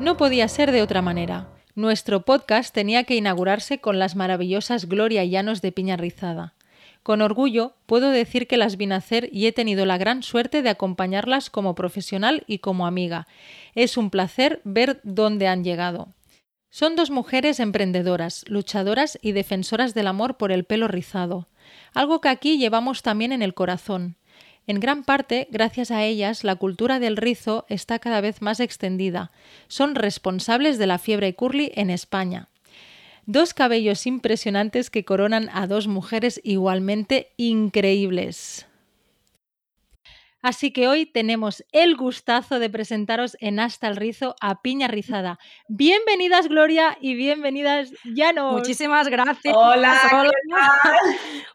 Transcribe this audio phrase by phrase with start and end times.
[0.00, 1.48] No podía ser de otra manera.
[1.76, 6.54] Nuestro podcast tenía que inaugurarse con las maravillosas Gloria Llanos de Piña Rizada.
[7.04, 10.70] Con orgullo puedo decir que las vi nacer y he tenido la gran suerte de
[10.70, 13.28] acompañarlas como profesional y como amiga.
[13.74, 16.08] Es un placer ver dónde han llegado.
[16.70, 21.46] Son dos mujeres emprendedoras, luchadoras y defensoras del amor por el pelo rizado,
[21.92, 24.16] algo que aquí llevamos también en el corazón.
[24.66, 29.30] En gran parte, gracias a ellas, la cultura del rizo está cada vez más extendida.
[29.68, 32.48] Son responsables de la fiebre curly en España.
[33.26, 38.66] Dos cabellos impresionantes que coronan a dos mujeres igualmente increíbles.
[40.44, 45.38] Así que hoy tenemos el gustazo de presentaros en Hasta el Rizo a Piña Rizada.
[45.68, 48.52] Bienvenidas Gloria y bienvenidas Llanos.
[48.52, 49.56] Muchísimas gracias.
[49.56, 49.98] Hola,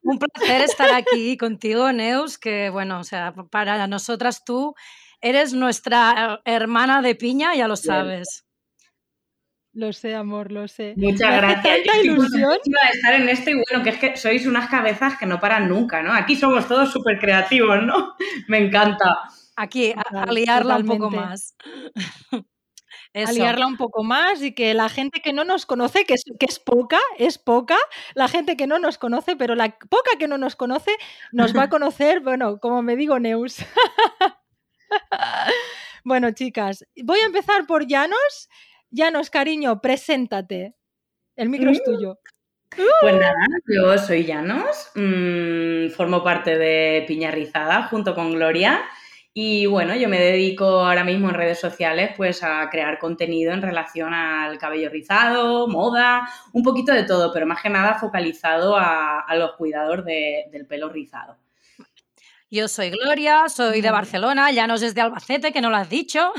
[0.01, 4.73] Un placer estar aquí contigo, Neus, que bueno, o sea, para nosotras tú
[5.21, 8.48] eres nuestra hermana de piña, ya lo sabes.
[9.79, 10.93] Lo sé, amor, lo sé.
[10.97, 11.77] Muchas gracias.
[11.85, 12.57] Tanta ilusión.
[12.65, 15.69] de estar en esto y bueno, que es que sois unas cabezas que no paran
[15.69, 16.11] nunca, ¿no?
[16.11, 18.13] Aquí somos todos súper creativos, ¿no?
[18.49, 19.19] Me encanta.
[19.55, 21.55] Aquí, a, liarla un poco más.
[23.13, 26.25] A liarla un poco más y que la gente que no nos conoce, que es,
[26.37, 27.77] que es poca, es poca,
[28.15, 30.91] la gente que no nos conoce, pero la poca que no nos conoce
[31.31, 33.59] nos va a conocer, bueno, como me digo, Neus.
[36.03, 38.49] bueno, chicas, voy a empezar por Llanos
[38.91, 40.75] Llanos, cariño, preséntate.
[41.35, 41.83] El micro es mm.
[41.85, 42.19] tuyo.
[43.01, 43.33] Pues nada,
[43.67, 48.83] yo soy Llanos, mm, formo parte de Piña Rizada junto con Gloria
[49.33, 53.61] y bueno, yo me dedico ahora mismo en redes sociales pues a crear contenido en
[53.61, 59.25] relación al cabello rizado, moda, un poquito de todo, pero más que nada focalizado a,
[59.35, 60.03] los cuidadores
[60.51, 61.37] del pelo rizado.
[62.51, 66.33] Yo soy Gloria, soy de Barcelona, Llanos es de Albacete, que no lo has dicho.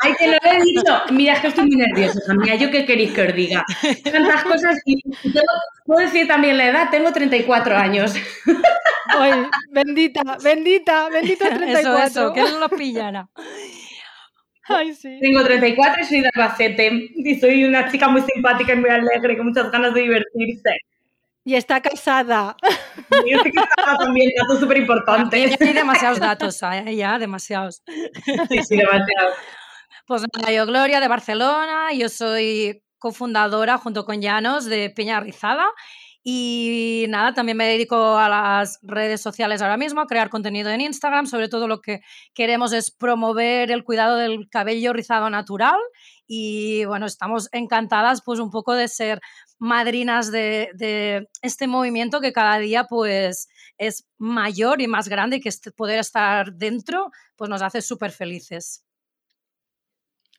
[0.00, 1.02] Ay, te lo he dicho.
[1.10, 3.64] Mira, es que estoy muy nerviosa, Mira, ¿yo qué queréis que os diga?
[4.04, 4.78] Tantas cosas.
[4.84, 5.00] Y
[5.86, 8.14] puedo decir también la edad, tengo 34 años.
[9.06, 11.78] Ay, bendita, bendita, bendita 34.
[11.78, 13.28] Eso, eso, que no lo pillara.
[14.66, 15.18] Ay, sí.
[15.20, 17.10] Tengo 34 y soy de Albacete.
[17.14, 20.70] Y soy una chica muy simpática y muy alegre, con muchas ganas de divertirse.
[21.44, 22.56] Y está casada.
[23.26, 25.50] Y estoy casada también, datos súper importantes.
[25.50, 26.96] Ya hay demasiados datos, ¿eh?
[26.96, 27.82] ya, demasiados.
[27.84, 29.34] Sí, sí, demasiados.
[30.06, 35.66] Pues nada, yo Gloria de Barcelona, yo soy cofundadora junto con Llanos de Peña Rizada
[36.22, 40.82] y nada, también me dedico a las redes sociales ahora mismo, a crear contenido en
[40.82, 42.00] Instagram, sobre todo lo que
[42.34, 45.78] queremos es promover el cuidado del cabello rizado natural
[46.26, 49.20] y bueno, estamos encantadas pues un poco de ser
[49.58, 53.48] madrinas de, de este movimiento que cada día pues
[53.78, 58.84] es mayor y más grande y que poder estar dentro pues nos hace súper felices.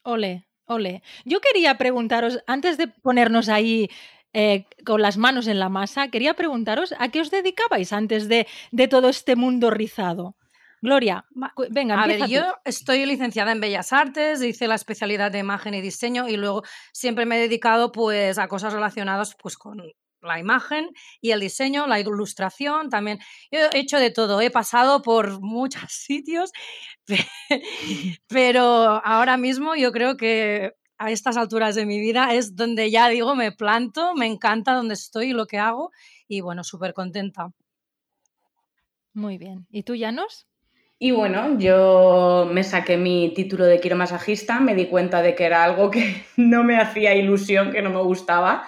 [0.06, 1.02] Ole, ole.
[1.26, 3.90] Yo quería preguntaros, antes de ponernos ahí
[4.34, 8.46] eh, con las manos en la masa, quería preguntaros a qué os dedicabais antes de,
[8.88, 10.36] todo este mundo rizado.
[10.80, 11.26] Gloria,
[11.72, 15.82] venga, a ver, yo estoy licenciada en Bellas Artes, hice la especialidad de imagen y
[15.82, 16.62] diseño y luego
[16.94, 19.80] siempre me he dedicado pues a cosas relacionadas pues con
[20.26, 20.90] la imagen
[21.22, 23.20] y el diseño, la ilustración, también
[23.52, 26.52] he hecho de todo, he pasado por muchos sitios,
[28.28, 33.10] pero ahora mismo yo creo que a estas alturas de mi vida es donde ya
[33.10, 35.92] digo, me planto, me encanta donde estoy y lo que hago
[36.28, 37.52] y bueno, súper contenta.
[39.14, 39.66] Muy bien.
[39.70, 40.48] ¿Y tú, Janos?
[40.98, 45.64] Y bueno, yo me saqué mi título de quiromasajista, me di cuenta de que era
[45.64, 48.68] algo que no me hacía ilusión, que no me gustaba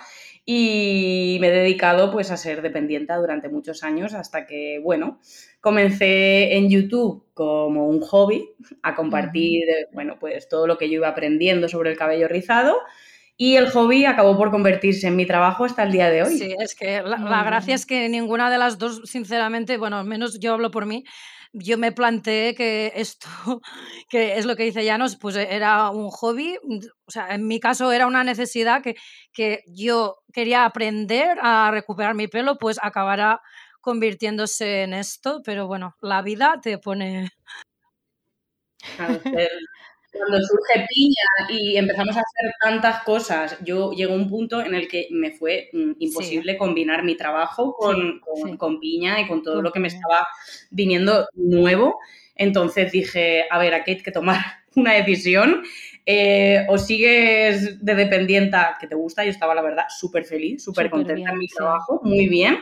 [0.50, 5.20] y me he dedicado pues a ser dependiente durante muchos años hasta que, bueno,
[5.60, 8.50] comencé en YouTube como un hobby
[8.82, 12.78] a compartir, bueno, pues todo lo que yo iba aprendiendo sobre el cabello rizado
[13.38, 16.38] y el hobby acabó por convertirse en mi trabajo hasta el día de hoy.
[16.38, 20.06] Sí, es que la, la gracia es que ninguna de las dos, sinceramente, bueno, al
[20.06, 21.04] menos yo hablo por mí,
[21.54, 23.28] yo me planteé que esto,
[24.10, 27.48] que es lo que dice Llanos, pues e, era un hobby, mm, o sea, en
[27.48, 28.96] mi caso era una necesidad que,
[29.34, 33.42] que yo quería aprender a recuperar mi pelo, pues acabará
[33.82, 37.30] convirtiéndose en esto, pero bueno, la vida te pone...
[40.18, 44.88] cuando surge piña y empezamos a hacer tantas cosas, yo llegó un punto en el
[44.88, 48.22] que me fue mm, imposible combinar mi trabajo con,
[48.58, 50.28] con, piña y con todo lo que me estaba
[50.70, 52.00] viniendo nuevo.
[52.36, 54.40] Entonces dije, a ver, aquí hay que tomar
[54.76, 55.64] una decisión.
[56.10, 60.90] Eh, o sigues de dependienta, que te gusta, yo estaba la verdad súper feliz, súper
[60.90, 62.60] contenta en mi trabajo, muy bien.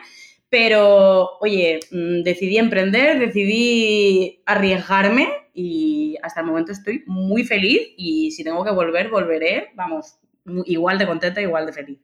[0.50, 8.32] Pero, oye, mm, decidí emprender, decidí arriesgarme y hasta el momento estoy muy feliz y
[8.32, 10.20] si tengo que volver, volveré, vamos,
[10.66, 12.00] igual de contenta, igual de feliz.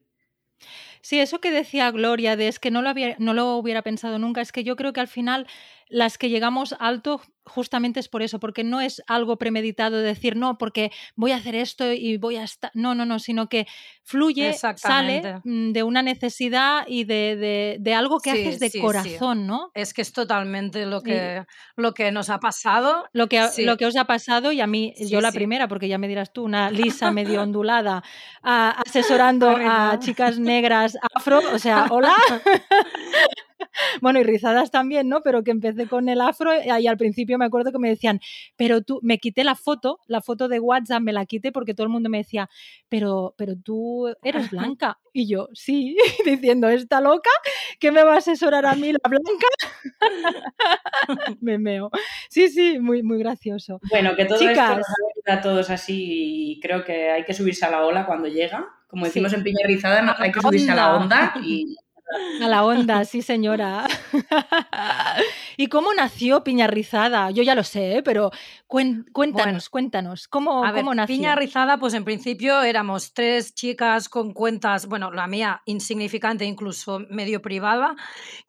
[1.02, 4.20] Sí, eso que decía Gloria de es que no lo, había, no lo hubiera pensado
[4.20, 5.48] nunca, es que yo creo que al final
[5.92, 10.36] las que llegamos alto justamente es por eso, porque no es algo premeditado de decir,
[10.36, 13.68] no, porque voy a hacer esto y voy a estar, no, no, no, sino que
[14.04, 19.72] fluye, sale mm, de una necesidad y de, de, algo que haces de corazón, ¿no?
[19.74, 21.44] Es que es totalmente lo que,
[21.76, 23.06] lo que nos ha pasado.
[23.12, 25.98] Lo que, lo que os ha pasado y a mí, yo la primera, porque ya
[25.98, 28.04] me dirás tú, una lisa medio ondulada,
[28.42, 32.16] asesorando a chicas negras afro, o sea, hola.
[34.02, 35.22] bueno, y rizadas también, ¿no?
[35.22, 38.20] Pero que empecé con el afro y al principio me acuerdo que me decían,
[38.56, 41.84] pero tú, me quité la foto, la foto de WhatsApp me la quité porque todo
[41.84, 42.50] el mundo me decía,
[42.90, 44.98] pero, pero tú eres blanca.
[45.14, 47.30] Y yo, sí, diciendo, ¿está loca?
[47.80, 49.48] ¿Qué me va a asesorar a mí la blanca?
[51.42, 51.92] me meo.
[52.30, 53.80] Sí, sí, muy, muy gracioso.
[53.90, 57.72] Bueno, que todo Chicas, esto a todos así y creo que hay que subirse a
[57.72, 58.68] la ola cuando llega.
[58.88, 61.76] Como decimos en Piña Rizada, hay que subirse a la onda y
[62.42, 63.88] a la onda, sí señora.
[65.58, 67.32] ¿Y cómo nació Piña Rizada?
[67.32, 68.04] Yo ya lo sé, ¿eh?
[68.04, 68.32] pero
[68.68, 71.16] cuéntanos, cuéntanos, ¿cómo, cómo nació?
[71.16, 77.02] Piña Rizada, pues en principio éramos tres chicas con cuentas, bueno, la mía insignificante, incluso
[77.10, 77.96] medio privada,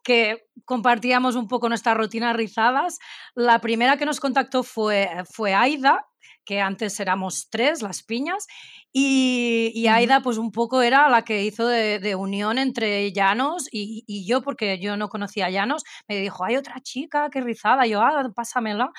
[0.01, 2.99] que compartíamos un poco nuestras rutinas rizadas.
[3.35, 6.07] La primera que nos contactó fue, fue Aida,
[6.45, 8.47] que antes éramos tres, las piñas,
[8.91, 14.41] y, Aida pues un poco era la que hizo de, unión entre Llanos y, yo,
[14.41, 18.29] porque yo no conocía a Llanos, me dijo, hay otra chica que rizada, yo, ah,
[18.35, 18.91] pásamela.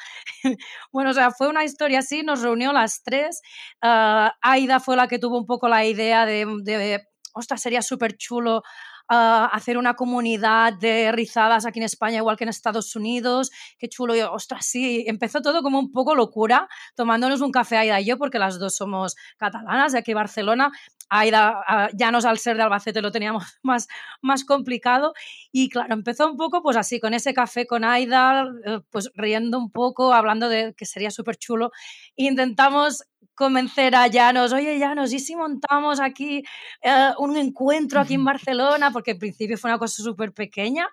[0.93, 3.41] bueno, o sea, fue una historia así, nos reunió las tres,
[3.83, 7.01] ah, Aida fue la que tuvo un poco la idea de, de
[7.35, 8.63] ostras, sería súper chulo
[9.09, 13.51] hacer una comunidad de rizadas aquí en España, igual que en Estados Unidos.
[13.79, 14.17] Qué chulo.
[14.17, 18.19] Y, ostras, sí, empezó todo como un poco locura, tomándonos un café Aida y yo,
[18.19, 20.73] porque las dos somos catalanas de aquí Barcelona.
[21.11, 23.89] Aida, ya nos al ser de Albacete lo teníamos más,
[24.23, 25.13] más complicado.
[25.53, 29.59] Y claro, empezó un poco pues así, con ese café con Aida, eh, pues riendo
[29.59, 31.71] un poco, hablando de que sería súper chulo.
[32.17, 33.05] Intentamos
[33.35, 36.43] convencer a Llanos, oye Llanos, ¿y si montamos aquí
[36.83, 38.91] eh, un encuentro aquí en Barcelona?
[38.93, 40.89] Porque al principio fue una cosa súper pequeña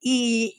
[0.00, 0.58] y...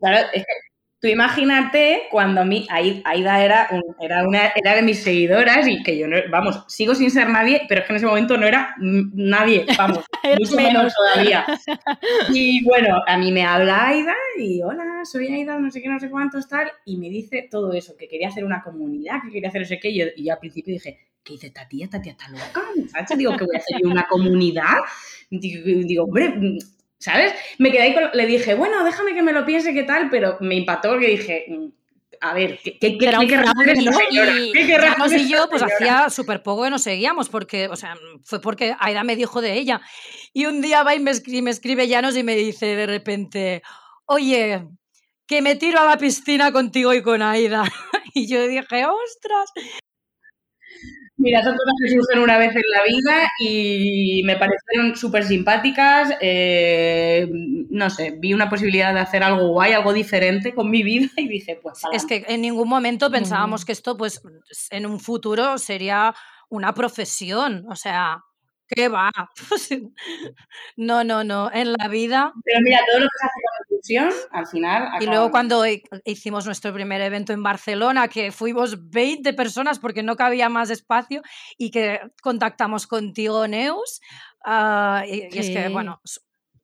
[0.00, 0.67] Claro, es que
[1.00, 3.68] Tú imagínate cuando a mí, Aida era,
[4.00, 7.62] era, una, era de mis seguidoras y que yo, no, vamos, sigo sin ser nadie,
[7.68, 10.04] pero es que en ese momento no era nadie, vamos,
[10.38, 11.46] mucho menos todavía.
[12.30, 16.00] Y bueno, a mí me habla Aida y hola, soy Aida, no sé qué, no
[16.00, 19.50] sé cuántos, tal, y me dice todo eso, que quería hacer una comunidad, que quería
[19.50, 21.88] hacer no sé qué, y yo, y yo al principio dije, ¿qué dice Tatía?
[21.88, 24.78] Tatía está loca, muchacha, digo, que voy a hacer una comunidad.
[25.30, 26.58] Digo, digo hombre,
[26.98, 27.32] ¿sabes?
[27.58, 30.36] Me quedé ahí con, le dije, bueno, déjame que me lo piense qué tal, pero
[30.40, 31.66] me impactó porque dije, mm,
[32.20, 33.14] a ver, ¿qué, qué, qué, qué
[35.16, 37.94] y, yo, pues hacía súper poco que nos seguíamos, porque, o sea,
[38.24, 39.80] fue porque Aida me dijo de ella.
[40.32, 43.62] Y un día va y me escribe, me escribe Llanos y me dice de repente,
[44.06, 44.66] oye,
[45.26, 47.64] que me tiro a la piscina contigo y con Aida.
[48.14, 49.52] Y yo dije, ostras,
[51.20, 56.16] Mira, son cosas que surgen una vez en la vida y me parecieron súper simpáticas.
[56.20, 57.28] Eh,
[57.70, 61.26] no sé, vi una posibilidad de hacer algo guay, algo diferente con mi vida y
[61.26, 61.82] dije, pues.
[61.92, 64.22] Es que en ningún momento pensábamos que esto, pues,
[64.70, 66.14] en un futuro sería
[66.50, 67.66] una profesión.
[67.68, 68.22] O sea,
[68.68, 69.10] ¿qué va?
[70.76, 71.50] no, no, no.
[71.52, 72.32] En la vida.
[72.44, 73.40] Pero mira, todo lo que se hace
[73.96, 74.88] al final.
[75.00, 75.64] Y luego cuando
[76.04, 81.22] hicimos nuestro primer evento en Barcelona, que fuimos 20 personas porque no cabía más espacio
[81.56, 84.00] y que contactamos contigo, Neus,
[84.44, 86.00] ah, y, es que, bueno,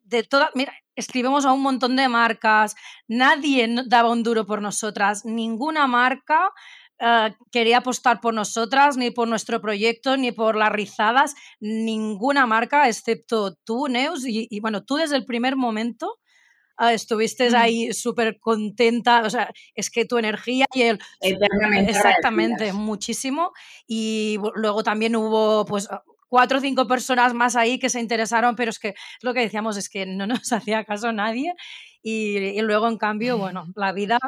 [0.02, 2.74] de todas, mira, escribimos a un montón de marcas,
[3.08, 6.50] nadie daba un duro por nosotras, ninguna marca
[7.00, 12.88] ah, quería apostar por nosotras, ni por nuestro proyecto, ni por las rizadas, ninguna marca,
[12.88, 16.18] excepto tú, Neus, y, y, bueno, tú desde el primer momento
[16.76, 17.54] Ah, estuviste mm.
[17.54, 20.98] ahí súper contenta, o sea, es que tu energía y el...
[21.20, 23.52] Exactamente, muchísimo.
[23.86, 28.56] Y luego también hubo, pues, ah, cuatro o cinco personas más ahí que se interesaron,
[28.56, 31.54] pero es que lo que decíamos es que no nos hacía caso nadie.
[32.02, 34.18] Y, luego, en cambio, bueno, la vida...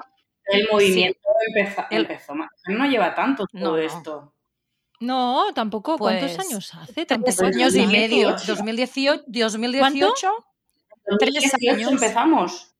[0.46, 2.34] El movimiento empezó, empezó,
[2.68, 4.32] no lleva tanto todo esto.
[5.00, 5.98] No, tampoco.
[5.98, 6.92] ¿Cuántos Pues, años hace?
[6.92, 8.30] Tres Tampoco años y medio.
[8.30, 8.54] 2018.
[8.54, 10.46] 2018, 2018
[11.18, 11.92] Tres 2018 años.
[11.92, 12.74] empezamos.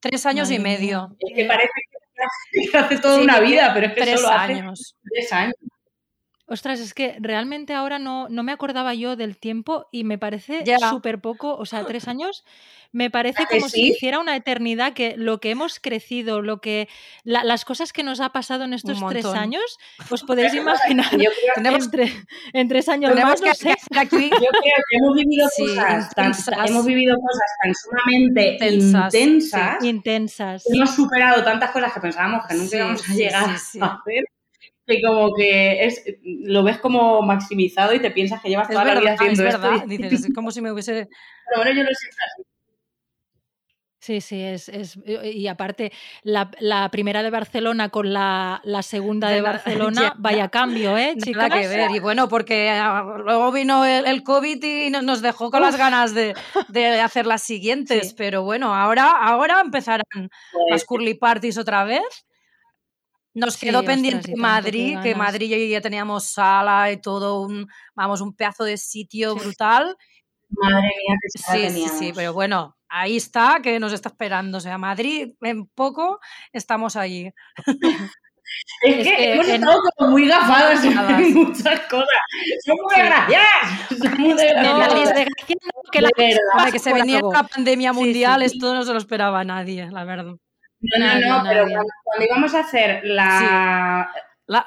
[0.00, 1.16] tres años y medio.
[1.18, 1.70] Es que parece
[2.70, 4.96] que hace toda Sí, una vida, pero es que Tres solo hace años.
[5.12, 5.54] tres años.
[6.48, 10.62] Ostras, es que realmente ahora no, no me acordaba yo del tiempo y me parece
[10.90, 12.44] súper poco, o sea, tres años,
[12.92, 16.60] me parece ¿A que como si hiciera una eternidad que lo que hemos crecido, lo
[16.60, 16.88] que
[17.24, 19.76] la- las cosas que nos ha pasado en estos tres años,
[20.08, 23.70] os podéis imaginar Yo creo, Tenemos, en, tre- en tres años más, que no sé.
[23.72, 26.32] hacer aquí yo creo que hemos vivido Sí, cosas tan,
[26.68, 29.18] hemos vivido cosas tan sumamente Intensas, sí.
[29.18, 29.84] intensas.
[29.84, 30.64] Intensas.
[30.72, 34.24] Hemos superado tantas cosas que pensábamos que nunca íbamos a llegar a hacer.
[34.86, 38.84] Que como que es, lo ves como maximizado y te piensas que llevas Es toda
[38.84, 39.60] la vida es haciendo esto.
[39.60, 39.84] verdad.
[39.88, 41.08] y- Dices, es como si me hubiese.
[41.08, 42.42] Pero bueno, yo lo siento así.
[43.98, 45.90] Sí, sí, es, es y aparte
[46.22, 51.16] la, la primera de Barcelona con la, la segunda de Barcelona, ya, vaya cambio, ¿eh,
[51.34, 51.90] Nada que ver.
[51.90, 55.76] Y bueno, porque ah, luego vino el, el COVID y no- nos dejó con las
[55.76, 56.34] ganas de,
[56.68, 58.10] de hacer las siguientes.
[58.10, 58.14] Sí.
[58.16, 60.30] Pero bueno, ahora, ahora empezarán Pues,
[60.70, 62.04] las curly parties otra vez.
[63.36, 65.14] Nos quedó pendiente Madrid, que.
[65.14, 69.40] Madrid ya teníamos sala y todo un, vamos, un pedazo de sitio Sí.
[69.44, 69.96] brutal.
[70.48, 74.58] madre mía, que Sí, sí, sí, pero bueno, ahí está, que nos está esperando.
[74.58, 76.18] O sea, Madrid, en poco
[76.52, 77.30] estamos allí.
[78.82, 80.94] Es, Es que, que hemos en- estado como muy gafadas en
[81.34, 82.06] muchas cosas.
[82.64, 83.00] Son muy Sí.
[83.00, 83.88] desgraciadas.
[83.98, 84.88] Son muy No, desgraciadas.
[84.88, 86.40] la desgracia no, que la De verdad.
[86.56, 88.46] Hombre, que se venía una pandemia Sí, mundial, sí.
[88.46, 90.36] esto no se lo esperaba nadie, la verdad.
[90.98, 94.10] No, no, Nadie, no, pero cuando, cuando íbamos a hacer la,
[94.46, 94.66] La-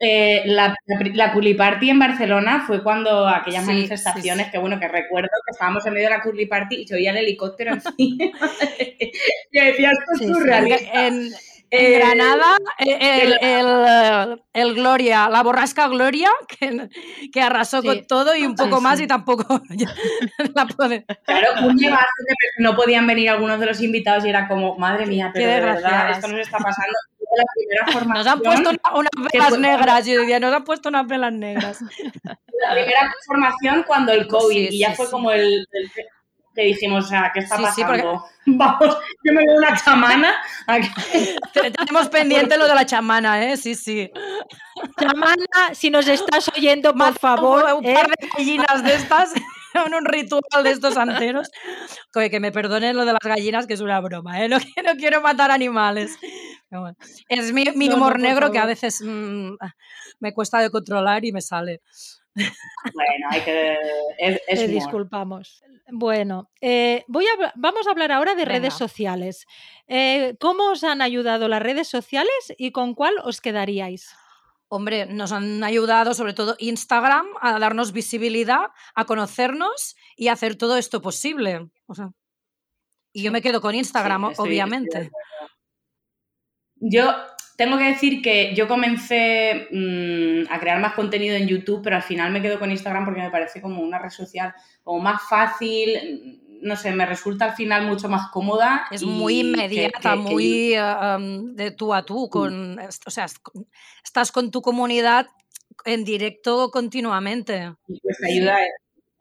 [0.00, 4.52] eh, la, la, pri- la Curly Party en Barcelona fue cuando aquellas Sí, manifestaciones sí,
[4.52, 7.10] que, bueno, que recuerdo que estábamos en medio de la Curly Party y se oía
[7.12, 8.24] el helicóptero encima.
[9.52, 10.32] y decía, esto es Sí, sí.
[10.32, 11.06] surrealista.
[11.06, 11.30] En,
[11.70, 16.88] Eh, en Granada, eh, el, el, el Gloria, la borrasca Gloria, que,
[17.32, 17.88] que arrasó Sí.
[17.88, 19.04] con todo y un Sí, poco más sí.
[19.04, 19.60] y tampoco
[20.54, 21.04] la puede.
[21.24, 21.76] Claro, un
[22.58, 25.60] no podían venir algunos de los invitados y era como, madre mía, Qué pero de
[25.60, 26.94] verdad, esto nos está pasando.
[27.18, 30.54] Fue La primera formación, Nos han puesto una- unas velas fue- negras, yo diría, nos
[30.54, 31.80] han puesto unas velas negras.
[32.22, 35.10] la primera formación cuando el COVID Sí, y ya sí, fue sí.
[35.12, 35.90] como el, el
[36.56, 38.24] que- que dijimos, o sea, ¿qué está Sí, sí, porque- pasando?
[38.46, 40.34] Vamos, yo me veo una chamana.
[41.52, 43.56] Tenemos pendiente lo de la chamana, ¿eh?
[43.56, 44.10] Sí, sí.
[45.00, 47.94] Chamana, si nos estás oyendo, por favor, un, ¿eh?
[47.94, 49.32] par de gallinas de estas,
[49.86, 51.50] en un ritual de estos anteros.
[52.12, 54.48] Que, que me perdonen lo de las gallinas, que es una broma, ¿eh?
[54.48, 56.16] No, no quiero matar animales.
[56.70, 56.96] Bueno,
[57.28, 59.54] es mi, mi No, no, humor por negro que a veces mm,
[60.20, 61.80] me cuesta de controlar y me sale.
[62.94, 63.76] Bueno, hay que.
[64.18, 65.62] Es, es Te disculpamos.
[65.90, 69.46] Bueno, eh, voy a, vamos a hablar ahora de redes sociales.
[69.86, 74.14] Eh, ¿Cómo os han ayudado las redes sociales y con cuál os quedaríais?
[74.68, 78.66] Hombre, nos han ayudado sobre todo Instagram a darnos visibilidad,
[78.96, 81.68] a conocernos y a hacer todo esto posible.
[81.86, 82.10] O sea,
[83.12, 85.10] y yo me quedo con Instagram, Sí, estoy- estoy de obviamente.
[86.80, 87.14] Yo
[87.56, 92.02] tengo que decir que yo comencé mm, a crear más contenido en YouTube, pero al
[92.02, 96.42] final me quedo con Instagram porque me parece como una red social como más fácil.
[96.62, 98.86] No sé, me resulta al final mucho más cómoda.
[98.90, 102.28] Es muy inmediata, que- que- muy um, de tú a tú.
[102.30, 103.36] Con, o sea, est-
[104.02, 105.26] estás con tu comunidad
[105.84, 107.72] en directo continuamente.
[107.88, 108.56] y pues te ayuda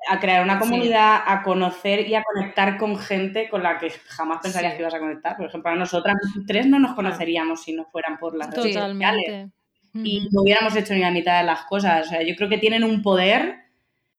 [0.10, 0.60] a crear una Sí.
[0.60, 4.78] comunidad, a conocer y a conectar con gente con la que jamás pensarías Sí.
[4.78, 5.38] que ibas a conectar.
[5.38, 6.16] Por ejemplo, a nosotras
[6.48, 8.94] tres no nos conoceríamos si no fueran por las redes sociales.
[8.98, 9.52] Totalmente.
[9.98, 10.30] y Ujú.
[10.34, 12.06] no hubiéramos hecho ni la mitad de las cosas.
[12.06, 13.60] O sea, yo creo que tienen un poder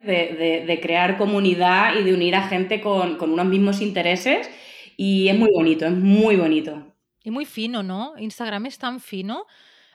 [0.01, 4.49] de, de- de crear comunidad y de unir a gente con, con unos mismos intereses
[4.97, 6.95] y es muy bonito, es muy bonito.
[7.23, 8.15] Y muy fino, ¿no?
[8.17, 9.45] Instagram es tan fino.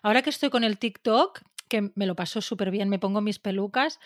[0.03, 3.39] Ahora que estoy con el TikTok, que me lo paso súper bien, me pongo mis
[3.39, 3.97] pelucas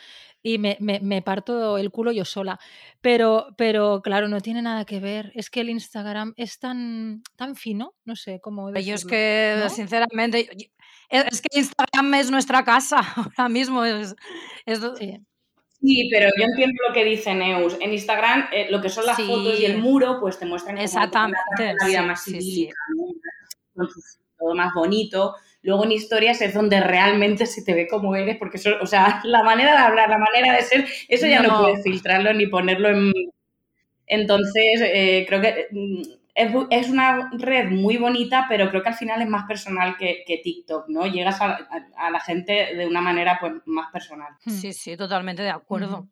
[0.44, 2.60] y me, me- me parto el culo yo sola.
[3.02, 5.32] Pero, pero claro, no tiene nada que ver.
[5.34, 9.56] Es que el Instagram es tan, tan fino, no sé cómo Yo es decirlo, que,
[9.64, 9.70] ¿no?
[9.70, 10.68] sinceramente, yo-
[11.10, 12.98] es que Instagram es nuestra casa
[13.38, 13.84] ahora mismo.
[13.84, 14.16] Es,
[14.68, 15.18] es- Sí.
[15.82, 17.76] Sí, pero yo entiendo lo que dice Neus.
[17.80, 19.28] En Instagram, eh, lo que son las Sí.
[19.28, 22.38] fotos y el muro, pues te muestran como Exactamente, una vida sí, más sí, sí.
[22.40, 22.76] idílica,
[24.40, 25.36] todo más bonito.
[25.66, 29.20] Luego en historias es donde realmente se te ve como eres, porque eso, o sea,
[29.26, 31.60] la manera de hablar, la manera de ser, eso ya no, No.
[31.64, 33.12] puedes filtrarlo ni ponerlo en...
[34.08, 36.02] Entonces, eh, creo que mm,
[36.70, 40.38] es, una red muy bonita, pero creo que al final es más personal que, que
[40.44, 41.08] TikTok, ¿no?
[41.08, 44.34] Llegas a, a- a la gente de una manera pues más personal.
[44.46, 44.52] Hmm.
[44.52, 46.08] Sí, sí, totalmente de acuerdo.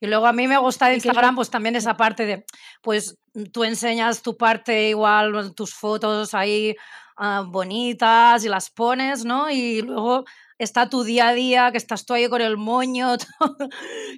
[0.00, 1.96] Y luego a mí me gusta de ¿Y qué es lo- Instagram, pues también esa
[1.96, 2.44] parte de,
[2.80, 3.18] pues
[3.52, 6.74] tú enseñas tu parte igual, tus fotos ahí
[7.16, 9.50] ah, bonitas y las pones, ¿no?
[9.50, 10.24] Y luego
[10.58, 13.16] está tu día a día, que estás tú ahí con el moño,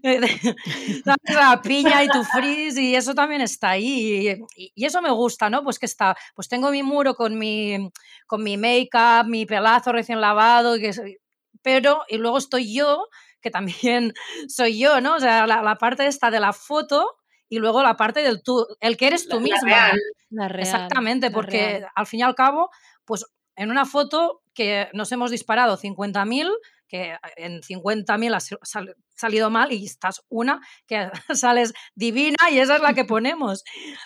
[1.25, 4.38] la piña y tu frizz, y eso también está ahí.
[4.57, 5.64] Y, y, eso me gusta, ¿no?
[5.64, 7.90] Pues que está, pues tengo mi muro con mi,
[8.26, 11.19] con mi make-up, mi pelazo recién lavado, y que,
[11.62, 13.09] pero, y luego estoy yo,
[13.40, 14.12] que también
[14.49, 15.17] soy yo, ¿no?
[15.17, 17.17] O sea, la, la parte esta de la foto
[17.49, 19.93] y luego la parte del tú, el que eres tú misma.
[20.31, 21.87] La real, Exactamente, la porque real.
[21.95, 22.71] al fin y al cabo,
[23.05, 23.25] pues
[23.57, 26.49] en una foto que nos hemos disparado 50.000,
[26.87, 32.76] que en 50.000 ha sal- salido mal y estás una que sales divina y esa
[32.76, 33.64] es la que ponemos.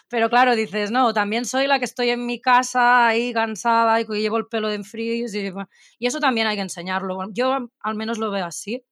[0.09, 4.07] Pero claro, dices, no, también soy la que estoy en mi casa ahí cansada y
[4.07, 5.53] que llevo el pelo en frizz y,
[5.99, 7.19] y eso también hay que enseñarlo.
[7.33, 8.85] Yo al menos lo veo así.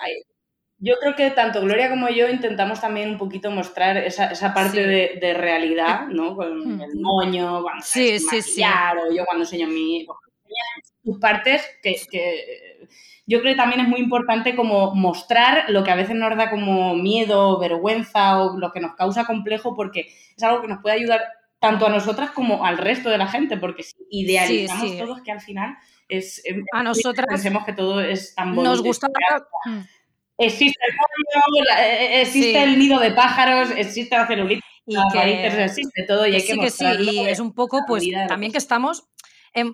[0.00, 0.22] Ay,
[0.84, 4.82] Yo creo que tanto Gloria como yo intentamos también un poquito mostrar esa, esa parte
[4.82, 4.88] Sí.
[4.88, 6.36] de, de realidad, ¿no?
[6.36, 6.80] Con Mm.
[6.82, 8.60] el moño, cuando Sí, sí, sí.
[8.60, 10.06] maquillar, o yo cuando enseño mi...
[11.02, 12.88] tus partes que, que
[13.26, 16.50] yo creo que también es muy importante como mostrar lo que a veces nos da
[16.50, 20.96] como miedo, vergüenza o lo que nos causa complejo porque es algo que nos puede
[20.96, 21.22] ayudar
[21.58, 25.40] tanto a nosotras como al resto de la gente porque si idealizamos todos que al
[25.40, 25.76] final
[26.08, 26.42] es...
[26.44, 28.70] es- A nosotras pensemos que todo es tan bonito.
[28.70, 29.06] nos gusta.
[30.38, 32.56] Existe el pollo, la- eh, existe Sí.
[32.56, 36.40] el nido de pájaros, existe la celulitis, y las que, raíces, existe todo y hay
[36.42, 37.12] que que sí, mostrarlo.
[37.12, 39.04] y es un poco, pues también que estamos,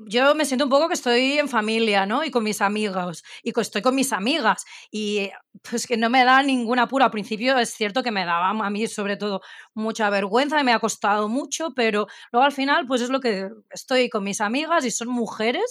[0.09, 2.23] yo me siento un poco que estoy en familia, ¿no?
[2.23, 5.31] Y con mis amigos, y estoy con mis amigas, y
[5.69, 7.07] pues que no me da ningún apuro.
[7.07, 9.41] Al principio es cierto que me daba a mí sobre todo
[9.75, 13.49] mucha vergüenza y me ha costado mucho, pero luego al final pues es lo que
[13.71, 15.65] estoy con mis amigas y son mujeres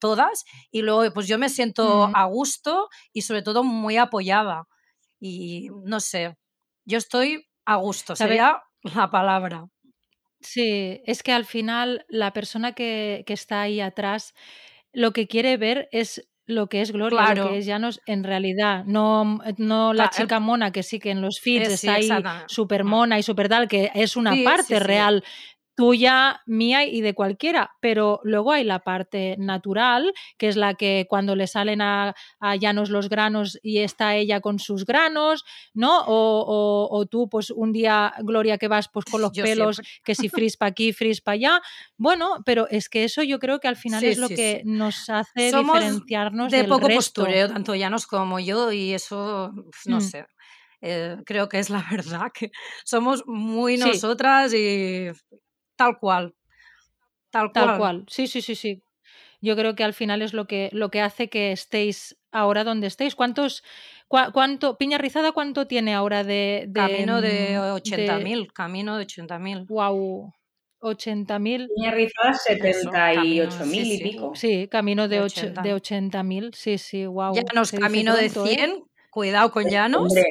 [0.00, 2.16] todas, y luego pues yo me siento Mm.
[2.16, 4.64] a gusto y sobre todo muy apoyada.
[5.20, 6.36] Y no sé,
[6.86, 8.30] yo estoy a gusto, ¿Sabe?
[8.30, 9.66] sería la palabra.
[10.40, 14.32] Sí, es que al final la persona que, que está ahí atrás
[14.92, 18.84] lo que quiere ver es lo que es Gloria, lo que es Llanos en realidad,
[18.86, 21.86] no, no la Cla- eh, chica mona que sí que en los feeds Eh, sí,
[21.88, 22.08] está ahí
[22.48, 22.88] súper Mm.
[22.88, 24.84] mona y súper tal, que es una Sí, parte sí.
[24.84, 25.22] real
[25.80, 31.06] tuya, mía y de cualquiera, pero luego hay la parte natural, que es la que
[31.08, 36.00] cuando le salen a, a Llanos los granos y está ella con sus granos, ¿no?
[36.06, 39.76] O, o- o tú, pues un día, Gloria, que vas pues con los Yo pelos,
[39.76, 39.90] siempre.
[40.04, 41.60] que si frizz para aquí, frizz para allá.
[41.96, 44.56] Bueno, pero es que eso yo creo que al final Sí, es lo sí, que
[44.58, 44.68] sí.
[44.68, 47.22] nos hace Somos diferenciarnos de del poco resto.
[47.22, 49.52] postureo, tanto Llanos como yo, y eso,
[49.86, 50.00] no Mm.
[50.00, 50.26] sé.
[50.82, 52.50] eh, creo que es la verdad, que
[52.84, 53.80] somos muy Sí.
[53.80, 55.08] nosotras y
[55.80, 56.34] tal cual.
[57.30, 57.78] Tal Tal cual.
[57.78, 58.04] cual.
[58.08, 58.82] Sí, sí, sí, sí.
[59.40, 62.86] Yo creo que al final es lo que, lo que hace que estéis ahora donde
[62.86, 63.14] estéis.
[63.14, 63.64] ¿Cuántos,
[64.08, 68.98] cua- cuánto, Piña Rizada, cuánto tiene ahora de, de, Camino de mm, de 80.000, camino
[68.98, 69.66] de 80.000.
[69.68, 70.32] wow,
[70.82, 71.68] 80.000?
[71.74, 74.02] Piña Rizada, Eso, 78.000 camino, sí, y sí.
[74.02, 74.32] pico.
[74.34, 75.62] Sí, camino de, De ocho- 80.
[75.62, 76.54] de 80.000.
[76.54, 77.32] Sí, sí, wow.
[77.34, 78.54] Llanos, camino de pronto, ¿eh?
[78.56, 78.84] 100.
[79.10, 80.02] Cuidado con Llanos.
[80.02, 80.24] Hombre,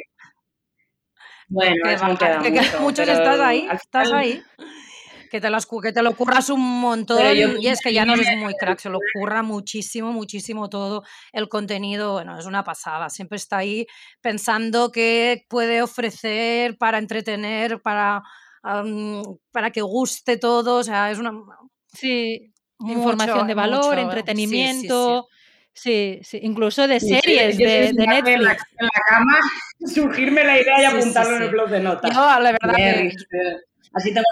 [1.47, 4.43] bueno, Que, va- queda que- que mucho, muchos estás ahí, al estás final- ahí.
[5.29, 7.35] Que te, las, que te lo curras un montón.
[7.35, 11.03] Yo- y es que ya no es muy crack, se lo curra muchísimo, muchísimo todo
[11.31, 12.13] el contenido.
[12.13, 13.09] Bueno, es una pasada.
[13.09, 13.85] Siempre está ahí
[14.21, 18.21] pensando qué puede ofrecer para entretener, para,
[18.63, 20.77] am, para que guste todo.
[20.77, 21.31] O sea, es una.
[21.93, 24.09] Sí, mucho, información de valor, mucho, sí, sí, sí.
[24.09, 25.27] entretenimiento.
[25.71, 28.65] Sí, sí, incluso de Sí, series de, de capaz en la, Netflix.
[28.79, 29.39] en la cama,
[29.93, 32.13] surgirme la idea y Sí, sí, apuntarlo en el blog de notas.
[32.13, 33.15] Yo, la verdad, Bien, eh,
[33.93, 34.25] Así tengo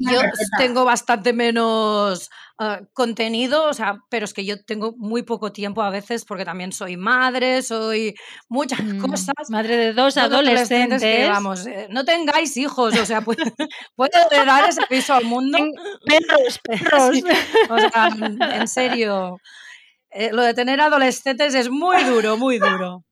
[0.00, 0.56] una Yo carpeta.
[0.58, 5.82] tengo bastante menos ah, contenido, o sea, pero es que yo tengo muy poco tiempo
[5.82, 8.14] a veces porque también soy madre, soy
[8.48, 9.34] muchas Mm, cosas.
[9.48, 11.02] Madre de dos adolescentes adolescentes.
[11.02, 13.52] que, vamos, eh, no tengáis hijos, o sea, puedo,
[13.96, 15.58] puedo dar ese piso al mundo.
[16.04, 17.14] Perros, perros.
[17.14, 17.24] Sí,
[17.70, 18.08] o sea,
[18.56, 19.38] en serio,
[20.10, 23.04] eh, lo de tener adolescentes es muy duro, muy duro.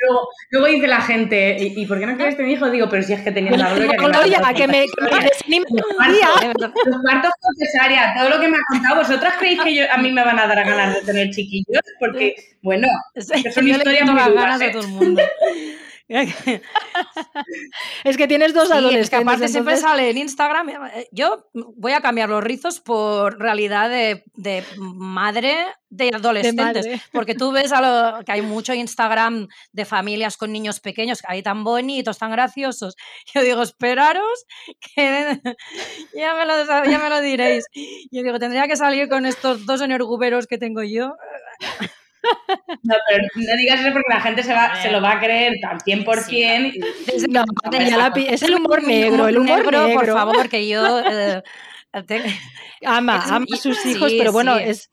[0.00, 2.70] Luego, luego dice la gente, ¿y, y por qué no quieres tener hijos?
[2.70, 3.96] Digo, pero si es que tenías la gloria.
[3.98, 9.60] Gloria, que me, Los partos, con cesárea, todo lo que me ha contado, ¿vosotras creéis
[9.62, 11.82] que yo, a mí me van a dar ganas de tener chiquillos?
[11.98, 15.22] Porque, bueno, le historias quito muy ganas a todo el mundo.
[18.04, 19.04] Es que tienes dos Sí, adolescentes.
[19.06, 20.68] es que aparte siempre sale en Instagram.
[20.70, 25.54] eh, Yo voy a cambiar los rizos por realidad de, de madre
[25.90, 26.86] de adolescentes.
[26.86, 27.00] madre.
[27.12, 27.80] Porque tú ves a
[28.18, 32.30] lo, que hay mucho Instagram de familias con niños pequeños, que hay tan bonitos, tan
[32.30, 32.94] graciosos.
[33.34, 34.44] Yo digo, esperaros,
[34.94, 35.40] que
[36.14, 37.64] ya me lo, ya me lo diréis.
[38.10, 41.14] Yo digo, tendría que salir con estos dos energuberos que tengo yo.
[42.82, 45.54] No, pero no digas eso porque la gente se, va, se lo va a creer
[45.68, 46.72] al 100%.
[46.74, 49.88] y- Desde- No, desde- ya la pi- es el humor negro, el humor negro.
[49.94, 51.00] por favor, que yo...
[51.00, 51.42] eh,
[52.84, 54.64] Ama, ama a sus hijos, sí, pero bueno, sí.
[54.66, 54.90] es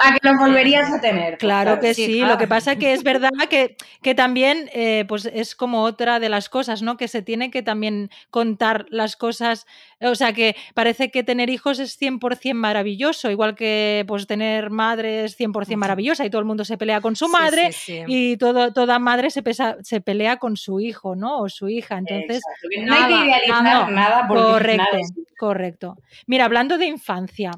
[0.00, 1.38] a que lo volverías a tener.
[1.38, 5.54] Claro, que sí, lo que pasa que es verdad que, que también eh, pues es
[5.54, 6.96] como otra de las cosas, ¿no?
[6.96, 9.66] Que se tiene que también contar las cosas,
[10.00, 15.24] o sea que parece que tener hijos es 100% maravilloso, igual que pues tener madre
[15.24, 17.70] es 100% maravillosa y todo el mundo se pelea con su madre
[18.06, 19.42] y todo, toda madre se,
[19.82, 21.40] se pelea con su hijo, ¿no?
[21.40, 22.42] O su hija, entonces...
[22.84, 24.98] No hay que idealizar nada, correcto,
[25.38, 25.96] correcto.
[26.26, 27.52] Mira, hablando de infancia,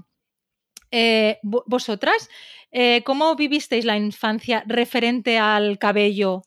[0.97, 2.29] eh, vosotras,
[2.71, 6.43] eh, ¿cómo vivisteis la infancia referente al cabello?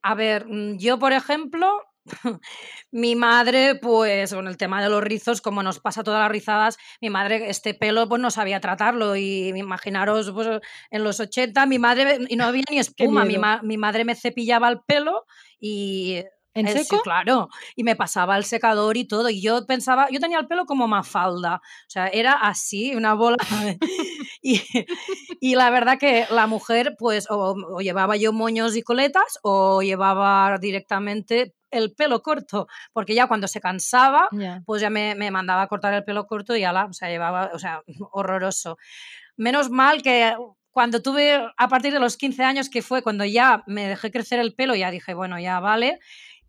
[0.00, 1.66] A ver, mm, yo, por ejemplo,
[2.92, 6.78] mi madre, pues con el tema de los rizos, como nos pasa todas las rizadas,
[7.00, 9.16] mi madre este pelo pues no sabía tratarlo.
[9.16, 10.48] Y imaginaros pues,
[10.92, 14.68] en los 80 mi madre, y no había ni espuma, mi, mi, madre me cepillaba
[14.68, 15.26] el pelo
[15.58, 16.22] y
[16.54, 17.00] ¿En eh, seco?
[17.02, 17.48] claro.
[17.76, 19.30] Y me pasaba el secador y todo.
[19.30, 21.56] Y yo pensaba, yo tenía el pelo como mafalda.
[21.56, 23.36] O sea, era así, una bola.
[24.42, 24.62] y,
[25.40, 30.58] y, la verdad que la mujer, pues, o, llevaba yo moños y coletas, o llevaba
[30.58, 34.28] directamente el pelo corto, porque ya cuando se cansaba,
[34.66, 37.08] pues ya me, me, mandaba a cortar el pelo corto y ya la, o sea,
[37.08, 38.76] llevaba, o sea, horroroso.
[39.36, 40.34] Menos mal que
[40.72, 44.38] cuando tuve, a partir de los 15 años, que fue cuando ya me dejé crecer
[44.38, 45.98] el pelo, ya dije, bueno, ya vale,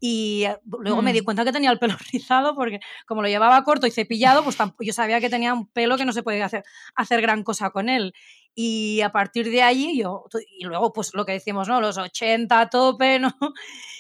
[0.04, 1.24] y eh, luego me di mm.
[1.24, 4.94] cuenta que tenía el pelo rizado porque como lo llevaba corto y cepillado, pues yo
[4.94, 6.64] sabía que tenía un pelo que no se podía hacer,
[6.96, 8.14] hacer gran cosa con él.
[8.56, 10.26] Y a partir de allí yo,
[10.58, 11.80] y luego pues lo que decimos, ¿no?
[11.80, 13.34] Los 80 a tope, ¿no?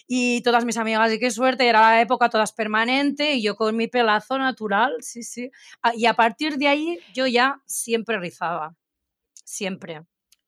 [0.07, 3.77] Y todas mis amigas, y qué suerte, era la época todas permanente y yo con
[3.77, 5.51] mi pelazo natural, sí, sí.
[5.83, 8.75] Ah, y a partir de ahí yo ya siempre rizaba,
[9.45, 10.01] siempre.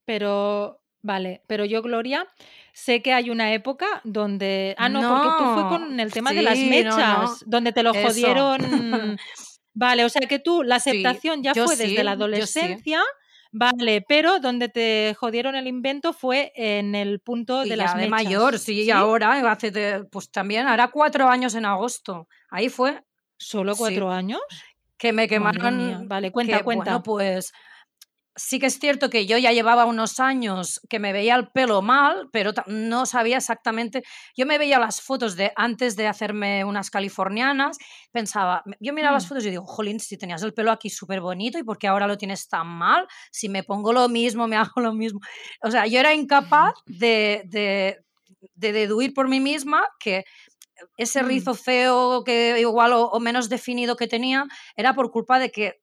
[0.05, 2.27] Pero, vale, pero yo, Gloria,
[2.73, 4.73] sé que hay una época donde.
[4.79, 8.57] Ah, no, porque tú fue con el tema de las mechas, donde te lo jodieron.
[9.73, 13.01] vale, o sea que tú, la aceptación ya fue desde la adolescencia.
[13.55, 18.01] Vale, pero donde te jodieron el invento fue en el punto de las mechas.
[18.01, 22.27] de mayor, sí, y ahora, hace pues también, hará cuatro años en agosto.
[22.49, 23.03] Ahí fue.
[23.37, 24.41] ¿Solo cuatro años?
[24.97, 26.07] Que me quemaron.
[26.07, 26.83] Vale, cuenta, cuenta.
[26.83, 27.53] Bueno, pues
[28.35, 31.81] sí que es cierto que yo ya llevaba unos años que me veía el pelo
[31.81, 34.03] mal, pero no sabía exactamente.
[34.35, 37.77] Yo me veía las fotos de antes de hacerme unas californianas,
[38.11, 39.27] pensaba, yo miraba las mm.
[39.27, 42.07] fotos y digo, jolín, si tenías el pelo aquí súper bonito y por qué ahora
[42.07, 45.19] lo tienes tan mal, si me pongo lo mismo, me hago lo mismo.
[45.61, 48.03] O sea, yo era incapaz de, de,
[48.55, 50.23] de deduir por mí misma que
[50.97, 51.25] ese mm.
[51.25, 55.81] rizo feo que igual o, menos definido que tenía era por culpa de que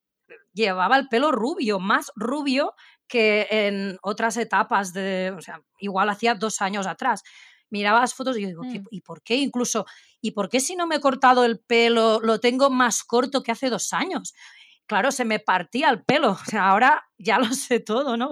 [0.53, 2.75] llevaba el pelo rubio, más rubio
[3.09, 7.23] que en otras etapas de, o sea, igual hacía dos años atrás.
[7.69, 8.87] Miraba las fotos y yo digo, mm.
[8.91, 9.87] ¿y por qué incluso?
[10.21, 13.53] ¿Y por qué si no me he cortado el pelo lo tengo más corto que
[13.53, 14.35] hace dos años?
[14.87, 18.31] Claro, se me partía el pelo, o sea, ahora ya lo sé todo, ¿no?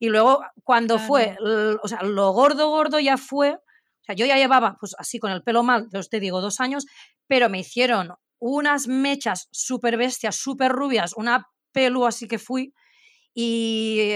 [0.00, 1.36] Y luego cuando fue,
[1.82, 5.32] o sea, lo gordo, gordo ya fue, o sea, yo ya llevaba, pues así con
[5.32, 6.86] el pelo mal, te digo, dos años,
[7.26, 8.14] pero me hicieron
[8.46, 12.74] unas mechas súper bestias, súper rubias, una pelo así que fui.
[13.32, 14.10] Y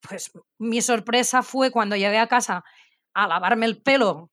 [0.00, 2.64] pues mi sorpresa fue cuando llegué a casa
[3.14, 4.30] a lavarme el pelo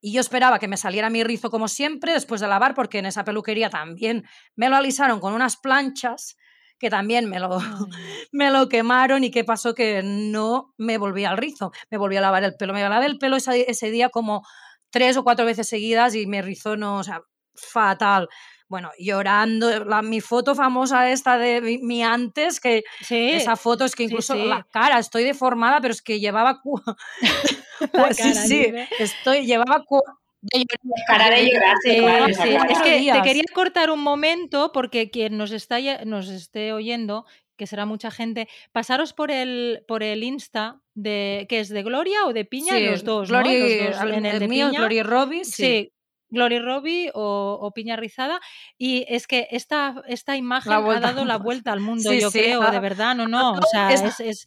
[0.00, 3.06] y yo esperaba que me saliera mi rizo como siempre después de lavar porque en
[3.06, 4.24] esa peluquería también
[4.54, 6.36] me lo alisaron con unas planchas
[6.78, 7.58] que también me lo,
[8.30, 12.20] me lo quemaron y qué pasó que no me volví al rizo, me volví a
[12.20, 14.46] lavar el pelo, me lavé el pelo ese, ese día como
[14.90, 17.22] tres o cuatro veces seguidas y me rizó no, o sea,
[17.58, 18.28] fatal.
[18.68, 24.02] Bueno, llorando, la, mi foto famosa esta de mi, antes, que esa foto es que
[24.02, 26.60] incluso la cara, estoy deformada, pero es que llevaba...
[26.62, 29.84] Pues sí, sí, estoy, llevaba...
[30.40, 30.64] De
[31.08, 32.30] cara de llorar,
[32.70, 37.66] Es que te quería cortar un momento porque quien nos, está, nos esté oyendo que
[37.66, 42.32] será mucha gente, pasaros por el por el Insta de que es de Gloria o
[42.32, 44.14] de Piña, los dos, Gloria, ¿no?
[44.14, 45.92] en el, de mío, Gloria Robbie, sí.
[46.30, 48.40] Glory Robbie o, Piña Rizada.
[48.76, 52.80] Y es que esta, esta imagen ha dado la vuelta al mundo, yo creo, de
[52.80, 53.52] verdad, no, no.
[53.52, 54.46] O sea, es, es,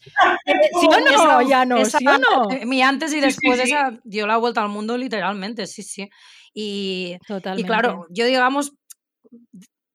[0.80, 1.42] ¿Sí o no?
[1.42, 2.66] ya no, ¿sí o no?
[2.66, 6.10] Mi antes y después esa dio la vuelta al mundo literalmente, sí, sí.
[6.54, 7.18] Y,
[7.56, 8.74] y claro, yo digamos,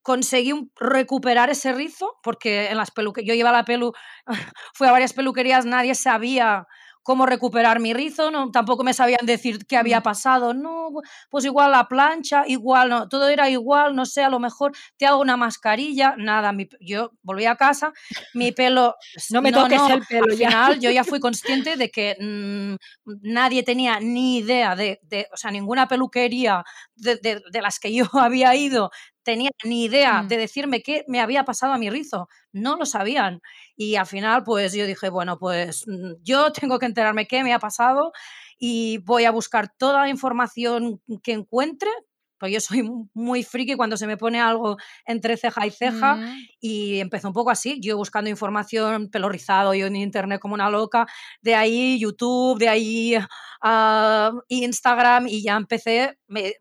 [0.06, 3.92] conseguí recuperar ese rizo, porque en las peluquerías, yo iba a la pelu,
[4.74, 6.66] fui a varias peluquerías, nadie sabía
[7.06, 10.02] cómo recuperar mi rizo, no, tampoco me sabían decir qué había mm.
[10.02, 10.88] pasado, no,
[11.30, 15.06] pues igual la plancha, igual, no, todo era igual, no sé, a lo mejor te
[15.06, 17.92] hago una mascarilla, nada, yo volví a casa,
[18.34, 18.96] mi pelo...
[19.30, 22.74] No me toques el pelo al final yo ya fui consciente de que mm,
[23.22, 24.98] nadie tenía ni idea de,
[25.32, 26.64] o sea, ninguna peluquería
[26.96, 28.90] de, de las que yo había ido
[29.26, 30.28] tenían ni idea Mm.
[30.28, 32.28] de decirme qué me había pasado a mi rizo.
[32.52, 33.42] No lo sabían.
[33.76, 37.52] Y al final, pues yo dije, bueno, pues mm, yo tengo que enterarme qué me
[37.52, 38.12] ha pasado
[38.58, 41.90] y voy a buscar toda la información que encuentre.
[42.38, 46.16] Pues yo soy mu- muy friki cuando se me pone algo entre ceja y ceja
[46.16, 46.36] Mm.
[46.60, 50.68] y empezó un poco así, yo buscando información, pelo rizado, yo en internet como una
[50.70, 51.06] loca,
[51.40, 53.14] de ahí YouTube, de ahí
[53.62, 56.52] ah, Instagram y ya empecé, me,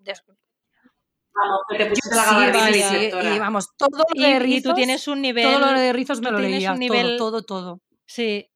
[1.35, 4.63] Vamos, que te pusiste la gabardina sí, y vamos, todo lo Y, de y rizos,
[4.71, 5.43] tú tienes un nivel.
[5.43, 7.81] todo lo de rizos me lo leía, un nivel- todo, todo, todo.
[8.05, 8.49] Sí.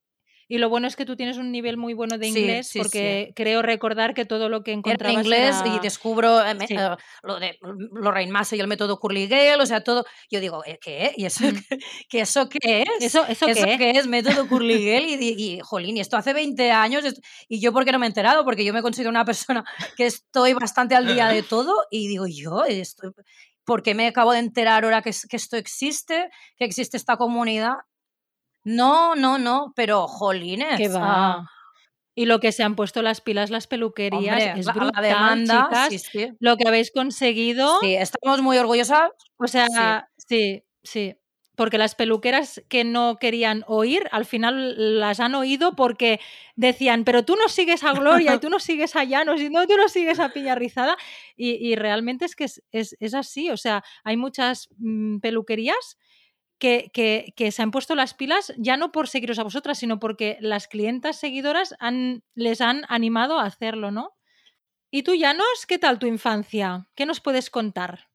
[0.52, 2.80] Y lo bueno es que tú tienes un nivel muy bueno de inglés, sí, sí.
[2.80, 6.66] porque creo recordar que todo lo que Era en encontrabas inglés y descubro eh, me-
[6.66, 7.58] eh, lo de
[7.94, 10.06] Lorraine Massa y el método Curly Gale, o sea, todo.
[10.32, 11.14] Yo digo, ¿eh, ¿qué?
[11.16, 11.54] ¿Y eso, Mm.
[11.70, 11.78] qué,
[12.10, 12.90] ¿que eso qué es?
[13.06, 13.78] ¿Eso, eso, ¿Eso qué?
[13.78, 14.08] qué es?
[14.08, 17.92] Método Curly Gale y, y, jolín, y esto hace 20 años esto- y yo porque
[17.92, 19.64] no me he enterado, porque yo me considero una persona
[19.96, 23.14] que estoy bastante al día de todo y digo, yo, esto,
[23.66, 27.74] ¿por qué me acabo de enterar ahora que esto existe, que existe esta comunidad?
[28.64, 30.78] No, no, no, pero jolines.
[30.78, 31.00] Que va.
[31.02, 31.46] ah,
[32.16, 35.04] Y lo que se han puesto las pilas las peluquerías hombre, es la, la brutal,
[35.04, 35.90] demanda, chicas.
[35.90, 36.30] sí, sí.
[36.40, 39.10] Lo que habéis conseguido, Sí, estamos muy orgullosas.
[39.38, 41.16] o sea, sí, sí.
[41.56, 46.22] Porque las peluqueras que no querían oír, al final las han oído porque
[46.56, 49.68] decían, pero tú no sigues a Gloria y tú no sigues a Llanos y no,
[49.68, 50.96] tú no sigues a Piña Rizada.
[51.36, 53.50] Y, y realmente es que es, es- es así.
[53.52, 55.98] O sea, hay muchas mm, peluquerías
[56.60, 60.68] que, se han puesto las pilas ya no por seguiros a vosotras, sino porque las
[60.68, 64.12] clientas seguidoras han, les han animado a hacerlo, ¿no?
[64.92, 66.88] ¿Y tú, Llanos, qué tal tu infancia?
[66.96, 68.10] ¿Qué nos puedes contar?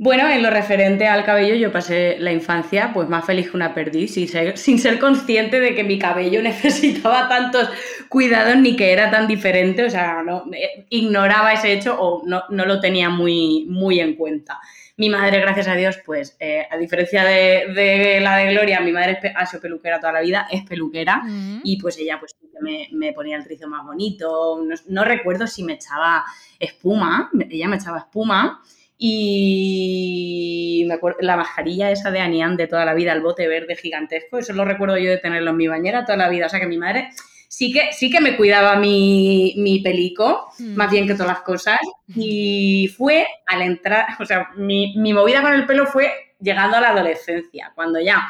[0.00, 3.74] Bueno, en lo referente al cabello, yo pasé la infancia pues más feliz que una
[3.74, 7.68] perdiz, sin ser, sin ser consciente de que mi cabello necesitaba tantos
[8.08, 12.44] cuidados ni que era tan diferente, o sea, no, eh, ignoraba ese hecho o no,
[12.48, 14.60] no lo tenía muy, muy en cuenta.
[14.98, 18.90] Mi madre, gracias a Dios, pues eh, a diferencia de, de la de Gloria, mi
[18.90, 21.22] madre ha sido peluquera toda la vida, es peluquera.
[21.24, 21.60] Mm.
[21.62, 24.60] Y pues ella pues me, me ponía el rizo más bonito.
[24.60, 26.24] No, no recuerdo si me echaba
[26.58, 28.60] espuma, ella me echaba espuma.
[28.98, 33.76] Y me acuerdo, la mascarilla esa de Anian de toda la vida, el bote verde
[33.76, 36.46] gigantesco, eso lo recuerdo yo de tenerlo en mi bañera toda la vida.
[36.46, 37.10] O sea que mi madre
[37.48, 40.74] sí que, sí que me cuidaba mi, mi pelico, Mm.
[40.74, 41.78] más bien que todas las cosas.
[42.14, 46.80] Y fue al entrar, o sea, mi, mi movida con el pelo fue llegando a
[46.80, 48.28] la adolescencia, cuando ya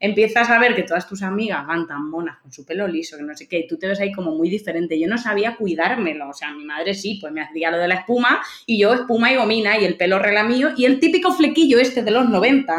[0.00, 3.24] empiezas a ver que todas tus amigas van tan monas con su pelo liso, que
[3.24, 4.96] no sé qué, y tú te ves ahí como muy diferente.
[4.96, 7.94] Yo no sabía cuidármelo, o sea, mi madre sí, pues me hacía lo de la
[7.96, 12.04] espuma, y yo espuma y gomina, y el pelo relamío, y el típico flequillo este
[12.04, 12.76] de los 90,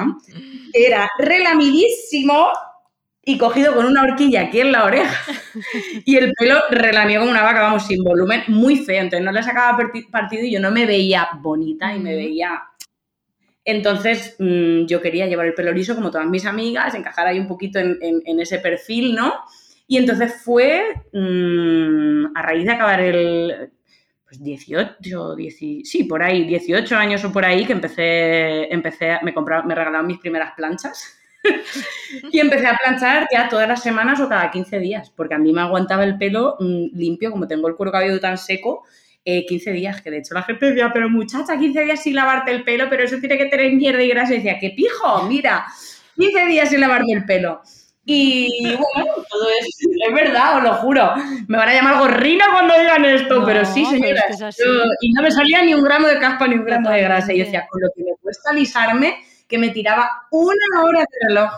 [0.72, 2.48] que era relamidísimo
[3.30, 5.16] y cogido con una horquilla aquí en la oreja,
[6.06, 9.44] y el pelo relamió como una vaca, vamos, sin volumen, muy feo, entonces no le
[9.44, 12.62] sacaba parti- partido y yo no me veía bonita y me veía
[13.66, 17.48] entonces mm, yo quería llevar el pelo liso como todas mis amigas, encajar ahí un
[17.48, 19.34] poquito en, en- en ese perfil, ¿no?
[19.88, 23.72] Y entonces fue mm, a raíz de acabar el
[24.26, 29.34] pues 18, 10, sí, por ahí, 18 años o por ahí que empecé, empecé me
[29.34, 31.19] compraron, me regalaron mis primeras planchas.
[32.32, 35.54] Y empecé a planchar ya todas las semanas o cada 15 días, porque a mí
[35.54, 38.84] me aguantaba el pelo mm, limpio, como tengo el cuero cabelludo tan seco,
[39.26, 42.52] eh, 15 días, que de hecho la gente decía, pero muchacha, 15 días sin lavarte
[42.52, 44.34] el pelo, pero eso tiene que tener mierda y grasa.
[44.34, 45.66] Y decía, qué pijo, mira,
[46.18, 47.62] 15 días sin lavarme el pelo.
[48.06, 49.68] Y bueno, todo es,
[50.08, 51.14] es verdad, os lo juro.
[51.48, 54.24] Me van a llamar gorrina cuando digan esto, No, pero sí, pero es señora.
[54.28, 54.64] que es así.
[55.02, 57.32] y no me salía ni un gramo de caspa ni un gramo de grasa.
[57.34, 59.16] Y yo decía, con lo que me cuesta alisarme,
[59.50, 61.52] que me tiraba una hora de reloj.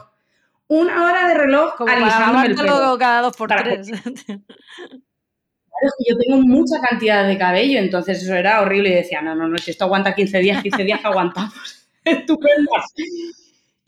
[0.68, 2.98] Una hora de reloj Como alisándome el pelo.
[2.98, 3.90] cada dos por Para- tres.
[3.92, 9.48] Claro, yo tengo mucha cantidad de cabello, entonces eso era horrible y decía, no, no,
[9.48, 11.88] no, si esto aguanta 15 días, 15 días aguantamos.
[12.06, 12.94] Estupendas.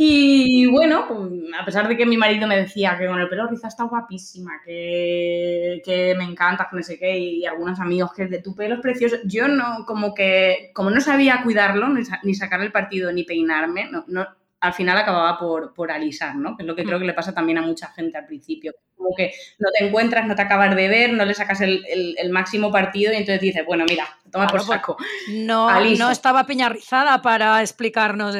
[0.05, 1.19] Y bueno, pues,
[1.57, 4.59] a pesar de que mi marido me decía que con el pelo rizado está guapísima,
[4.65, 8.75] que, que me encanta, que no sé qué, y algunos amigos que de tu pelo
[8.75, 12.73] es precioso, yo no, como que, como no sabía cuidarlo, ni, sa- ni sacar el
[12.73, 14.27] partido, ni peinarme, no, no,
[14.59, 16.57] al final acababa por, por alisar, ¿no?
[16.57, 18.73] Que es lo que creo que le pasa también a mucha gente al principio.
[18.97, 22.15] Como que no te encuentras, no te acabas de ver, no le sacas el, el-
[22.17, 24.97] el máximo partido y entonces dices, bueno, mira, toma Claro, por saco.
[25.33, 28.35] No, no estaba Peña Rizada para explicarnos.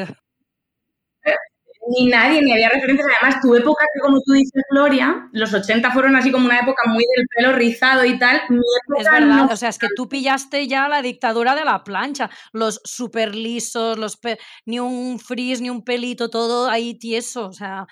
[1.90, 3.08] Ni nadie, ni había referencias.
[3.22, 6.84] Además, tu época, que como tú dices, Gloria, los 80 fueron así como una época
[6.88, 8.42] muy del pelo rizado y tal.
[8.50, 11.66] Mi época Es verdad, no o sea, es que tú pillaste ya la dictadura de
[11.66, 16.98] la plancha, los super lisos, los pe- ni un frizz, ni un pelito, todo ahí
[16.98, 17.86] tieso, o sea,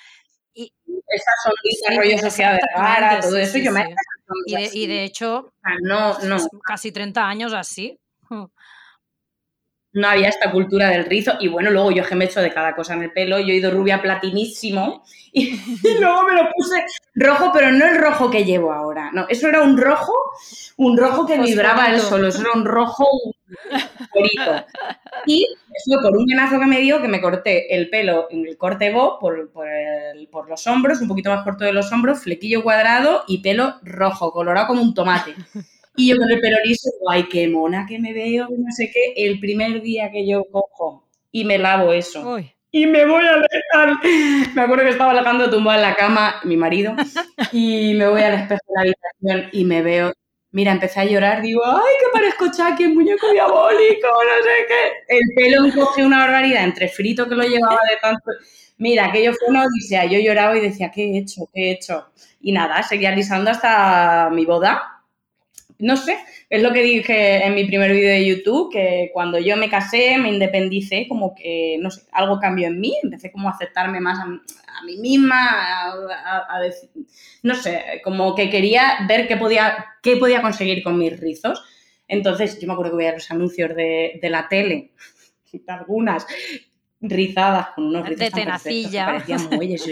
[0.55, 3.93] esas sonrisas, Sí, rollo Sofía Vergara, exactamente, todo eso, sí, yo me sí.
[4.45, 6.37] y de, y de hecho, sea, no, no.
[6.63, 7.97] casi 30 años así.
[9.93, 11.33] No había esta cultura del rizo.
[11.39, 13.47] Y bueno, luego yo que me he hecho de cada cosa en el pelo, yo
[13.47, 15.59] he ido rubia platinísimo y,
[15.99, 16.83] luego me lo puse
[17.15, 19.11] rojo, pero no el rojo que llevo ahora.
[19.13, 20.13] No, eso era un rojo,
[20.77, 23.07] un rojo que vibraba él solo, eso era un rojo
[24.13, 24.65] bonito.
[25.25, 25.47] Y
[25.85, 28.91] fue por un venazo que me dio que me corté el pelo en el corte
[28.91, 29.67] bo por, por,
[30.31, 34.31] por los hombros, un poquito más corto de los hombros, flequillo cuadrado y pelo rojo,
[34.31, 35.35] colorado como un tomate.
[35.95, 36.41] Y yo con el
[37.09, 41.07] ay, qué mona que me veo, no sé qué, el primer día que yo cojo
[41.31, 42.37] y me lavo eso.
[42.71, 43.93] Y me voy a dejar.
[44.55, 46.95] Me acuerdo que estaba lavando tumbada en la cama, mi marido,
[47.51, 50.13] y me voy al espejo de la habitación y me veo.
[50.53, 55.15] Mira, empecé a llorar, digo, ay, que parezco Chucky, muñeco diabólico, no sé qué.
[55.15, 58.31] El pelo encoge una barbaridad, entre frito que lo llevaba de tanto.
[58.77, 60.05] Mira, aquello fue una odisea.
[60.05, 61.49] Yo lloraba y decía, ¿qué he hecho?
[61.53, 62.11] ¿Qué he hecho?
[62.41, 65.00] Y nada, seguía alisando hasta mi boda
[65.81, 66.17] no sé,
[66.49, 70.17] es lo que dije en mi primer vídeo de YouTube, que cuando yo me casé,
[70.19, 74.19] me independicé, como que, no sé, algo cambió en mí, empecé como a aceptarme más
[74.19, 74.27] a,
[74.85, 75.91] mí misma,
[76.49, 76.89] a, decir,
[77.43, 81.63] no sé, como que quería ver qué podía, qué podía conseguir con mis rizos.
[82.07, 84.91] Entonces, yo me acuerdo que veía los anuncios de, la tele,
[85.67, 86.27] algunas
[86.99, 89.05] rizadas con unos rizos de tenacilla.
[89.05, 89.83] parecían muelles.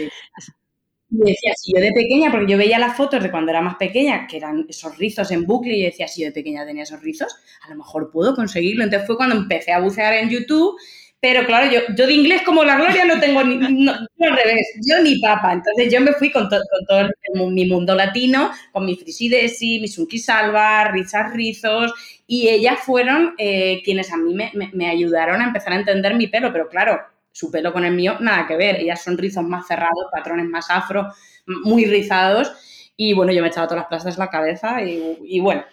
[1.10, 3.76] Y decía, si yo de pequeña, porque yo veía las fotos de cuando era más
[3.76, 7.02] pequeña, que eran esos rizos en bucle, y decía, si yo de pequeña tenía esos
[7.02, 7.34] rizos,
[7.66, 8.84] a lo mejor puedo conseguirlo.
[8.84, 10.76] Entonces fue cuando empecé a bucear en YouTube,
[11.20, 15.02] pero claro, yo, yo de inglés como la gloria no tengo ni, al revés, yo
[15.02, 15.52] ni papa.
[15.52, 20.18] Entonces yo me fui con, con todo mi mundo latino, con mi frisidesi, mi sunki
[20.18, 21.92] salva, rizas rizos,
[22.26, 26.28] y ellas fueron eh, quienes a mí me, me ayudaron a empezar a entender mi
[26.28, 27.00] pelo, pero claro,
[27.32, 28.76] su pelo con el mío, nada que ver.
[28.76, 31.08] Ellas son rizos más cerrados, patrones más afro,
[31.46, 32.52] muy rizados.
[32.96, 35.64] Y bueno, yo me echaba todas las plazas en la cabeza y, bueno,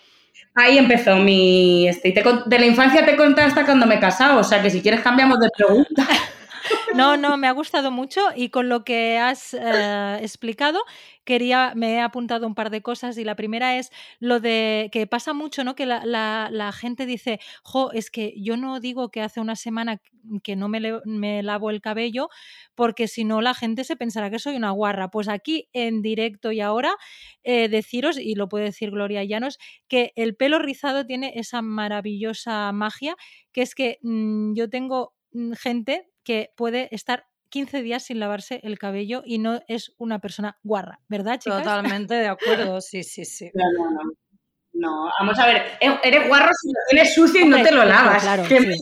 [0.56, 1.88] ahí empezó mi...
[1.88, 4.82] Este, de la infancia te conté hasta cuando me he casado, o sea que si
[4.82, 6.08] quieres cambiamos de pregunta.
[6.94, 10.82] No, no, me ha gustado mucho y con lo que has eh, explicado
[11.28, 15.08] quería, me he apuntado un par de cosas y la primera es lo de que
[15.08, 15.76] pasa mucho, ¿no?
[15.76, 20.02] Que la, gente dice, jo, es que yo no digo que hace una semana
[20.42, 22.30] que no me, lavo el cabello
[22.76, 25.12] porque si no la gente se pensará que soy una guarra.
[25.12, 26.96] Pues aquí en directo y ahora
[27.44, 29.58] eh, deciros, y lo puede decir Gloria Llanos,
[29.90, 33.18] que el pelo rizado tiene esa maravillosa magia
[33.52, 38.60] que es que mm, yo tengo mm, gente que puede estar 15 días sin lavarse
[38.64, 41.64] el cabello y no es una persona guarra, ¿verdad, chicas?
[41.64, 43.52] Totalmente de acuerdo, sí, sí, sí.
[43.54, 44.00] No, no, no.
[44.74, 48.22] No, vamos a ver, eres guarro si lo tienes sucio y no te lo lavas.
[48.22, 48.78] Claro, Qué sí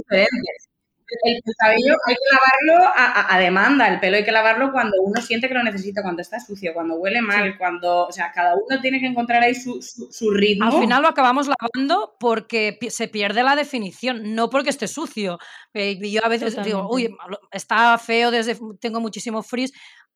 [1.23, 5.47] el, cabello hay que lavarlo a, demanda, el pelo hay que lavarlo cuando uno siente
[5.47, 8.99] que lo necesita, cuando está sucio, cuando huele mal, cuando, o sea, cada uno tiene
[8.99, 10.65] que encontrar ahí su, ritmo.
[10.65, 15.37] Al final lo acabamos lavando porque se pierde la definición, no porque esté sucio.
[15.73, 17.15] Eh, yo a veces digo, uy,
[17.51, 19.71] está feo, desde tengo muchísimo frizz,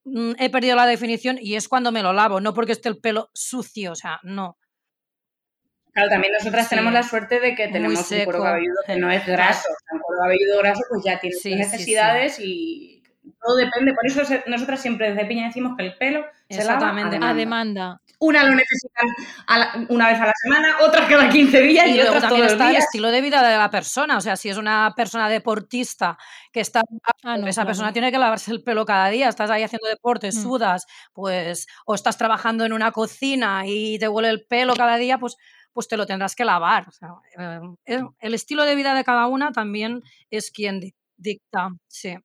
[0.06, 3.00] mm, he perdido la definición y es cuando me lo lavo, no porque esté el
[3.00, 4.58] pelo sucio, o sea, no.
[6.00, 9.26] Claro, también nosotras tenemos la suerte de que tenemos un cuero cabelludo que no es
[9.26, 9.68] graso.
[9.92, 13.04] un cuero cabelludo graso pues ya tiene necesidades y
[13.42, 13.94] todo depende.
[13.94, 18.02] Por eso nosotras siempre desde Piña decimos que el pelo se lava a demanda.
[18.22, 22.46] Una lo necesitan una vez a la semana, otra cada 15 días y, luego también
[22.46, 24.18] está el estilo de vida de la persona.
[24.18, 26.18] O sea, si es una persona deportista
[26.52, 26.82] que está.
[27.24, 29.30] Ah, esa persona tiene que lavarse el pelo cada día.
[29.30, 30.32] Estás ahí haciendo deporte, mm.
[30.32, 31.68] sudas, pues.
[31.86, 35.38] O estás trabajando en una cocina y te huele el pelo cada día, pues
[35.80, 36.88] pues te lo tendrás que lavar.
[37.86, 40.82] Em, el estilo de vida de cada una también es quien
[41.16, 42.18] dicta, sí.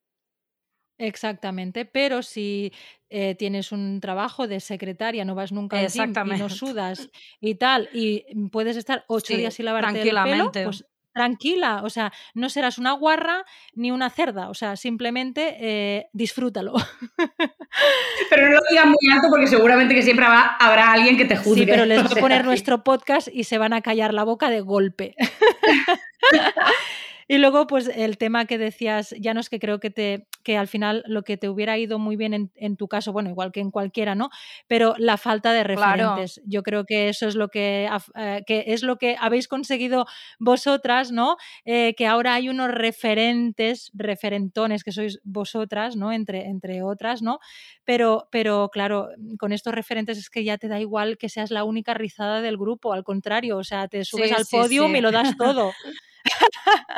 [0.99, 2.73] Exactamente, pero si
[3.11, 7.55] eh, tienes un trabajo de secretaria, no vas nunca al gym y no sudas y
[7.55, 12.49] tal, y puedes estar ocho días sin lavarte el pelo, pues tranquila, o sea, no
[12.51, 16.75] serás una guarra ni una cerda, o sea, simplemente eh, disfrútalo.
[18.31, 21.63] Pero no lo digas muy alto porque seguramente que siempre habrá alguien que te juzgue.
[21.63, 24.51] Sí, pero les voy a poner nuestro podcast y se van a callar la boca
[24.51, 25.15] de golpe.
[27.29, 30.57] Y luego, pues el tema que decías, ya no es que creo que te que
[30.59, 33.61] al final lo que te hubiera ido muy bien en, tu caso, bueno, igual que
[33.61, 34.29] en cualquiera, ¿no?
[34.69, 36.41] Pero la falta de referentes.
[36.45, 40.07] Yo creo que eso es lo que, eh, que, es lo que habéis conseguido
[40.39, 41.37] vosotras, ¿no?
[41.65, 46.13] Eh, que ahora hay unos referentes, referentones que sois vosotras, ¿no?
[46.13, 47.39] Entre, entre otras, ¿no?
[47.85, 49.09] Pero, pero claro,
[49.39, 52.59] con estos referentes es que ya te da igual que seas la única rizada del
[52.59, 55.73] grupo, al contrario, o sea, te subes al podio y lo das todo.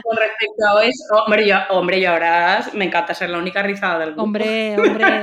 [0.03, 3.99] Con respecto a eso, hombre, yo, hombre, yo ahora me encanta ser la única rizada
[3.99, 4.22] del grupo.
[4.22, 5.22] Hombre, hombre.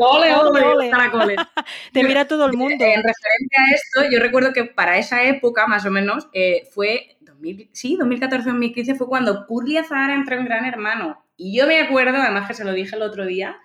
[0.00, 1.36] ole, ole,
[1.92, 2.84] Te mira todo el mundo.
[2.84, 7.16] En referente a esto, yo recuerdo que para esa época, más o menos, eh, fue
[7.20, 11.24] 2000, sí, 2014-2015 fue cuando Curly Azahara entró en Gran Hermano.
[11.36, 13.58] Y yo me acuerdo, además que se lo dije el otro día,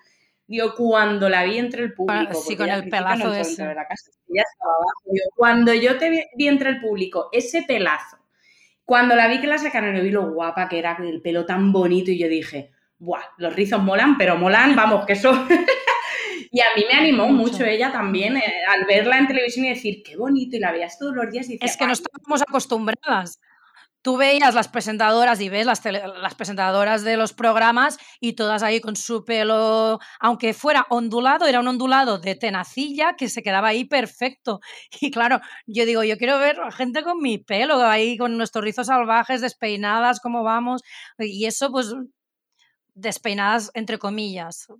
[0.47, 2.36] digo, cuando la vi entre el público.
[2.36, 3.65] Sí, con el pelazo no ese.
[3.65, 5.01] De la casa, ya estaba abajo.
[5.05, 8.17] Digo, cuando yo te vi, vi entre el público, ese pelazo,
[8.86, 12.11] cuando la vi que la sacaron, vi lo guapa que era, el pelo tan bonito,
[12.11, 13.21] y yo dije, ¡buah!
[13.38, 15.31] Los rizos molan, pero molan, vamos, que eso.
[16.51, 17.65] y a mí me animó mucho, Mucho.
[17.65, 21.15] ella también eh, al verla en televisión y decir, qué bonito, y la veías todos
[21.15, 23.39] los días y decía, Es que no "Ay, estábamos acostumbradas.
[24.04, 28.62] Tú veías las presentadoras y ves las, tele- las presentadoras de los programas y todas
[28.62, 33.70] ahí con su pelo, aunque fuera ondulado, era un ondulado de tenacilla que se quedaba
[33.70, 34.60] ahí perfecto.
[35.01, 38.64] Y claro, yo digo, yo quiero ver a gente con mi pelo ahí, con nuestros
[38.64, 40.82] rizos salvajes, despeinadas, cómo vamos.
[41.18, 41.93] Y eso, pues,
[42.93, 44.68] despeinadas entre comillas.
[44.70, 44.80] O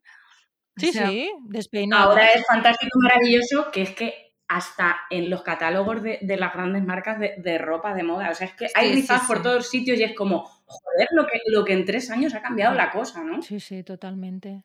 [0.78, 2.04] Sí, sea, sí, despeinada.
[2.06, 6.54] Ahora es fantástico y maravilloso que es que hasta en los catálogos de, de las
[6.54, 9.44] grandes marcas de, de ropa de moda, o sea, es que hay Sí, por sí.
[9.44, 12.76] todos sitios y es como, joder, lo que, lo que en tres años ha cambiado
[12.76, 13.42] la cosa, ¿no?
[13.42, 14.64] Sí, sí, totalmente.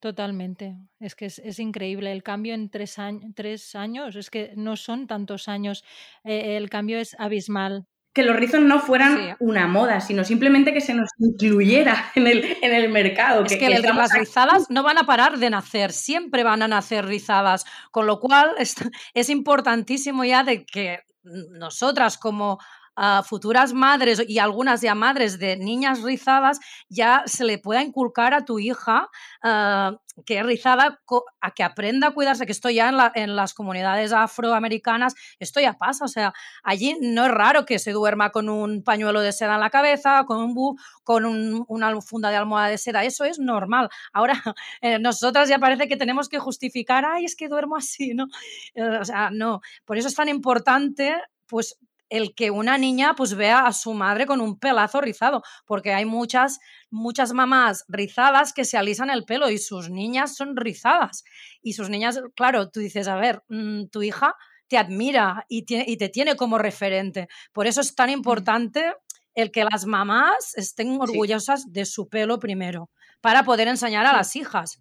[0.00, 0.76] Totalmente.
[1.00, 4.16] Es que es, es increíble el cambio en tres, años tres años.
[4.16, 5.84] Es que no son tantos años.
[6.24, 7.86] eh, el cambio es abismal.
[8.14, 9.22] Que los rizos no fueran Sí.
[9.40, 13.44] una moda, sino simplemente que se nos incluyera en el, en el mercado.
[13.44, 16.68] Es que, el- las aquí- rizadas no van a parar de nacer, siempre van a
[16.68, 18.76] nacer rizadas, con lo cual es,
[19.14, 22.58] es importantísimo ya de que nosotras como
[22.96, 28.34] ah, futuras madres y algunas ya madres de niñas rizadas ya se le pueda inculcar
[28.34, 29.08] a tu hija
[29.42, 31.00] ah, que es rizada,
[31.40, 35.72] a que aprenda a cuidarse, que esto ya en, la- las comunidades afroamericanas, esto ya
[35.74, 36.32] pasa, o sea,
[36.62, 40.24] allí no es raro que se duerma con un pañuelo de seda en la cabeza,
[40.24, 43.88] con un buff, con un- una funda de almohada de seda, eso es normal.
[44.12, 44.34] Ahora,
[44.82, 48.26] eh, nosotras ya parece que tenemos que justificar, ay, es que duermo así, ¿no?
[48.74, 49.60] Eh, o sea, no.
[49.84, 51.14] Por eso es tan importante,
[51.46, 51.76] pues,
[52.16, 56.04] el que una niña pues vea a su madre con un pelazo rizado, porque hay
[56.04, 56.58] muchas,
[56.90, 61.24] muchas mamás rizadas que se alisan el pelo y sus niñas son rizadas.
[61.62, 64.34] Y sus niñas, claro, tú dices, a ver, mm, tu hija
[64.68, 67.28] te admira y, tiene- y te tiene como referente.
[67.52, 68.94] Por eso es tan importante
[69.34, 72.90] el que las mamás estén orgullosas de su pelo primero,
[73.20, 74.78] para poder enseñar a las hijas.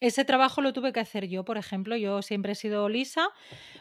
[0.00, 1.96] Ese trabajo lo tuve que hacer yo, por ejemplo.
[1.96, 3.28] Yo siempre he sido lisa,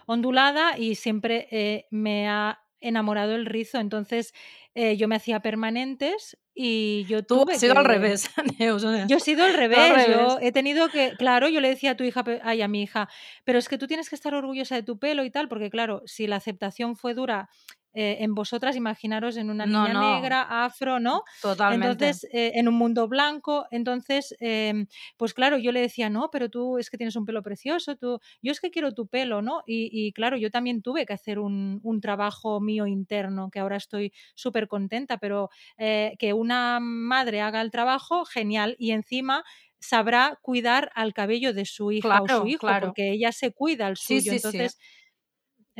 [0.05, 3.79] ondulada y siempre eh, me ha enamorado el rizo.
[3.79, 4.33] Entonces
[4.75, 8.29] eh, yo me hacía permanentes y yo Tú tuve has sido al revés,
[9.07, 10.37] Yo he sido al al revés, yo revés.
[10.41, 13.07] he tenido que, claro, yo le decía a tu hija, ay, a mi hija,
[13.45, 16.01] pero es que tú tienes que estar orgullosa de tu pelo y tal, porque claro,
[16.05, 17.49] si la aceptación fue dura
[17.93, 20.01] eh, en vosotras, imaginaros en una niña no.
[20.15, 21.23] negra, afro, ¿no?
[21.41, 22.07] Totalmente.
[22.07, 24.87] Entonces, eh, en un mundo blanco, entonces, em,
[25.17, 28.19] pues claro, yo le decía, no, pero tú es que tienes un pelo precioso, tú,
[28.41, 29.61] yo es que quiero tu pelo, ¿no?
[29.65, 33.77] Y, y claro, yo también tuve que hacer un, un trabajo mío interno, que ahora
[33.77, 39.43] estoy súper contenta, pero eh, que una madre haga el trabajo, genial, y encima
[39.79, 42.79] sabrá cuidar al cabello de su hija o su hijo, claro.
[42.79, 44.59] porque ella se cuida el Sí, suyo, sí, sí.
[44.59, 44.77] entonces...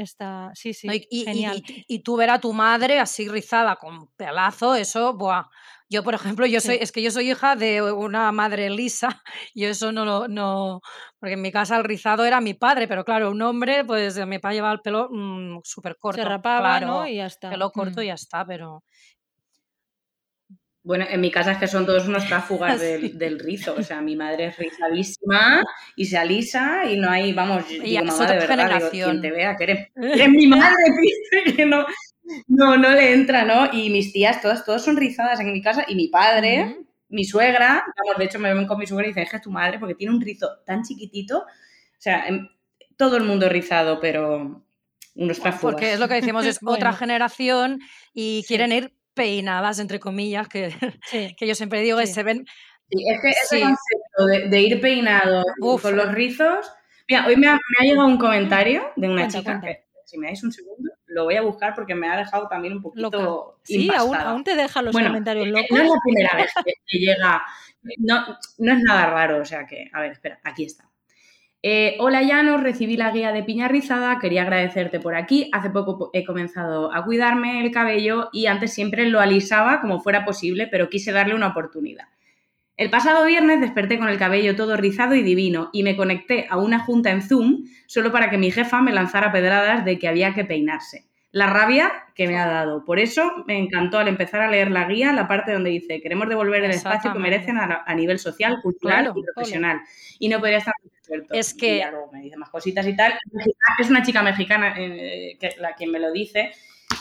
[0.02, 0.94] Está, sí, sí, ¿no?
[0.94, 1.62] Y, genial.
[1.68, 5.44] y- y tú ver a tu madre así rizada con pelazo, eso, buah.
[5.92, 6.84] Yo, por ejemplo, yo soy, Sí.
[6.84, 9.10] es que yo soy hija de una madre lisa,
[9.54, 10.82] y eso no lo, no,
[11.20, 14.40] porque en mi casa el rizado era mi padre, pero claro, un hombre, pues mi
[14.40, 16.22] padre llevaba el pelo mm, súper corto.
[16.22, 17.08] Se rapaba, claro, ¿no?
[17.08, 17.50] Y ya está.
[17.50, 18.04] pelo corto Mm.
[18.04, 18.84] y ya está, pero
[20.90, 22.86] Bueno, en mi casa es que son todos unos tráfugas Sí.
[22.86, 23.76] del, del rizo.
[23.78, 25.64] O sea, mi madre es rizadísima
[25.96, 29.30] y se alisa y no hay, vamos, Y digo, mamá, de verdad, digo, quien te
[29.30, 30.76] vea, que eres, eres mi madre,
[31.56, 31.86] que no,
[32.48, 33.70] no, no le entra, ¿no?
[33.72, 36.80] Y mis tías, todas, todas son rizadas en mi casa y mi padre,
[37.10, 39.44] mi suegra, vamos, de hecho me ven con mi suegra y dicen, es que es
[39.44, 41.38] tu madre porque tiene un rizo tan chiquitito.
[41.38, 42.48] O sea, em,
[42.98, 44.66] todo el mundo rizado, pero
[45.14, 45.74] unos tráfugas.
[45.76, 47.80] porque es lo que decimos, es otra generación
[48.12, 50.72] y quieren ir peinadas, entre comillas, que,
[51.06, 51.36] Sí.
[51.38, 52.46] que yo siempre digo que se ven
[52.92, 53.62] Sí, es que ese Sí.
[53.62, 55.82] concepto de, de ir peinado Uf.
[55.84, 56.72] con los rizos.
[57.08, 59.68] Mira, hoy me ha, me ha llegado un comentario de una Cuenta, chica cuenta.
[59.68, 62.74] que, si me dais un segundo, lo voy a buscar porque me ha dejado también
[62.74, 63.12] un poquito.
[63.12, 63.60] Loca.
[63.64, 65.70] Sí, aún, te deja los Bueno, comentarios Eh, locos.
[65.70, 67.44] No es la primera vez que, que llega.
[68.00, 68.26] No,
[68.58, 69.88] no es nada raro, o sea que.
[69.94, 70.89] A ver, espera, aquí está.
[71.62, 75.50] Eh, hola Llanos, recibí la guía de piña rizada, quería agradecerte por aquí.
[75.52, 80.00] Hace poco po- he comenzado a cuidarme el cabello y antes siempre lo alisaba como
[80.00, 82.06] fuera posible, pero quise darle una oportunidad.
[82.78, 86.58] El pasado viernes desperté con el cabello todo rizado y divino y me conecté a
[86.58, 90.34] una junta en Zoom solo para que mi jefa me lanzara pedradas de que había
[90.34, 91.08] que peinarse.
[91.32, 92.84] La rabia que me ha dado.
[92.86, 96.28] Por eso me encantó al empezar a leer la guía la parte donde dice queremos
[96.28, 99.82] devolver el espacio que merecen a, a nivel social, cultural Claro, y profesional.
[100.18, 100.74] Y no podría estar
[101.04, 101.28] acuerdo.
[101.32, 103.14] Es Y que- luego me dice más cositas y tal.
[103.80, 106.52] Es una chica mexicana eh, que la quien me lo dice.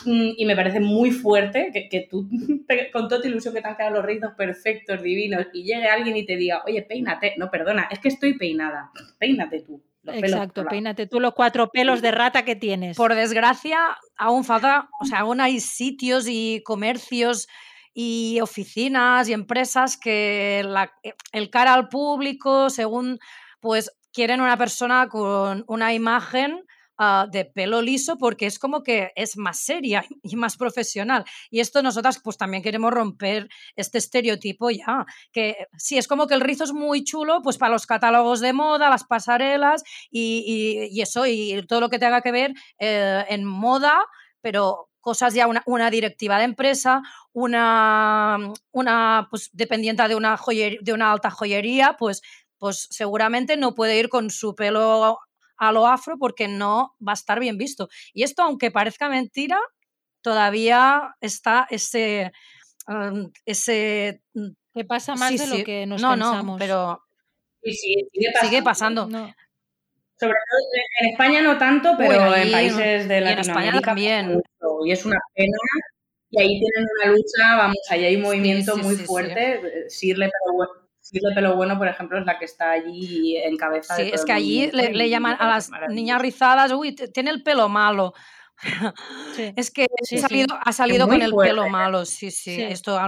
[0.04, 2.28] Mm, y me parece muy fuerte que, tú,
[2.92, 6.16] con toda tu ilusión que te han quedado los rizos perfectos, divinos, y llegue alguien
[6.16, 7.34] y te diga, oye, peínate.
[7.38, 8.90] No, perdona, es que estoy peinada.
[9.18, 9.82] Peínate tú.
[10.06, 12.96] Exacto, peínate tú los cuatro pelos de rata que tienes.
[12.96, 17.46] Por desgracia, aún falta, o sea, aún hay sitios y comercios
[17.92, 20.64] y oficinas y empresas que
[21.32, 23.18] el cara al público, según,
[23.60, 26.64] pues quieren una persona con una imagen
[27.00, 31.24] Ah, de pelo liso porque es como que es más seria y más profesional.
[31.48, 36.34] Y esto nosotras pues también queremos romper este estereotipo ya, que sí, es como que
[36.34, 41.24] el rizo es muy chulo pues para los catálogos de moda, las pasarelas y, eso,
[41.24, 44.04] y todo lo que tenga que ver eh, en moda,
[44.40, 48.38] pero cosas ya una, una, directiva de empresa, una,
[48.72, 50.36] una pues, dependiente de una,
[50.80, 52.22] de una alta joyería, pues,
[52.58, 55.20] pues seguramente no puede ir con su pelo
[55.58, 57.88] a lo afro porque no va a estar bien visto.
[58.12, 59.58] Y esto, aunque parezca mentira,
[60.22, 62.32] todavía está ese...
[62.86, 66.54] Um, ese mm, que pasa más de lo que nos no, pensamos.
[66.54, 67.02] No, pero
[67.62, 68.08] sí,
[68.40, 69.06] sigue pasando.
[69.06, 70.60] Sobre todo
[71.00, 74.40] en España no tanto, pero en países de Latinoamérica también.
[74.84, 75.56] Y es una pena.
[76.30, 79.88] Y ahí tienen una lucha, vamos, ahí hay un movimiento muy fuerte.
[79.88, 83.96] Sirle, pero de Pelo Bueno, por ejemplo, es la que está allí en cabeza.
[83.96, 88.14] Sí, es que allí le, llaman a las niñas rizadas, uy, tiene el pelo malo.
[89.56, 89.86] Es que
[90.64, 92.60] ha salido, con el pelo malo, sí, sí.
[92.60, 92.98] Esto,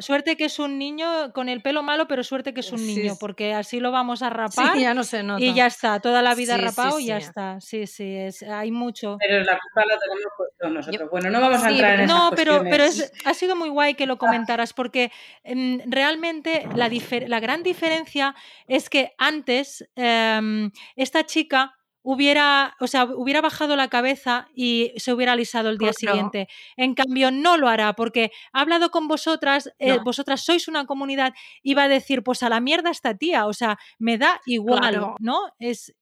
[0.00, 3.16] suerte que es un niño con el pelo malo, pero suerte que es un niño,
[3.18, 5.42] porque así lo vamos a rapar ya no se nota.
[5.42, 7.60] y ya está, toda la vida rapado y ya está.
[7.60, 9.16] Sí, sí, es, hay mucho.
[9.20, 11.10] Pero la culpa la tenemos puesto nosotros.
[11.10, 12.84] bueno, no vamos a entrar en No, pero, pero
[13.24, 15.10] ha sido muy guay que lo comentaras, porque
[15.42, 16.90] em, realmente la,
[17.26, 18.34] la, gran diferencia
[18.68, 21.74] es que antes em, esta chica
[22.04, 26.48] hubiera, o sea, hubiera bajado la cabeza y se hubiera alisado el día siguiente.
[26.76, 31.32] En cambio, no lo hará porque ha hablado con vosotras, eh, vosotras sois una comunidad
[31.62, 35.14] y va a decir, pues a la mierda esta tía, o sea, me da igual,
[35.18, 35.40] ¿no?
[35.58, 35.94] Es,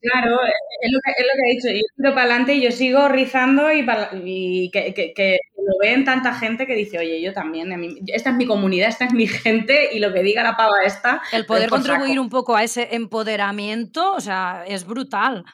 [0.00, 0.38] Claro,
[0.80, 1.68] es lo que, es lo que he dicho.
[1.68, 3.84] Yo tiro para adelante y yo sigo rizando y,
[4.24, 7.70] y que, que, lo ven tanta gente que dice, oye, yo también,
[8.06, 11.20] esta es mi comunidad, esta es mi gente y lo que diga la pava esta.
[11.32, 15.44] El poder contribuir un poco a ese empoderamiento, o sea, es brutal.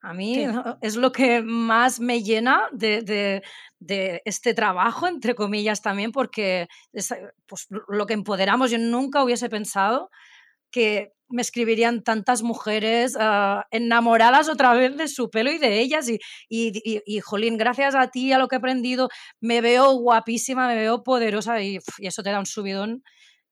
[0.00, 0.46] A mí
[0.80, 3.42] es lo que más me llena de, de,
[3.80, 7.12] de, este trabajo, entre comillas también, porque es,
[7.46, 10.08] pues, lo que empoderamos, yo nunca hubiese pensado
[10.70, 16.08] que me escribirían tantas mujeres ah, enamoradas otra vez de su pelo y de ellas.
[16.08, 16.18] Y,
[16.48, 19.08] y, jolín, gracias a ti, a lo que he aprendido,
[19.40, 23.02] me veo guapísima, me veo poderosa y, eso te da un subidón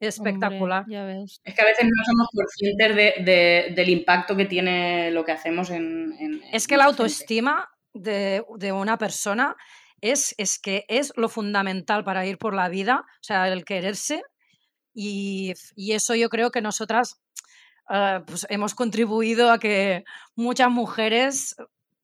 [0.00, 0.84] espectacular.
[0.88, 5.70] Es que a veces no somos conscientes de, del impacto que tiene lo que hacemos
[5.70, 6.42] en...
[6.52, 9.56] es que la autoestima de, de, una persona
[10.00, 14.22] es, es que es lo fundamental para ir por la vida, o sea, el quererse.
[14.94, 17.20] Y, y eso yo creo que nosotras
[17.88, 21.56] Ah, pues hemos contribuido a que muchas mujeres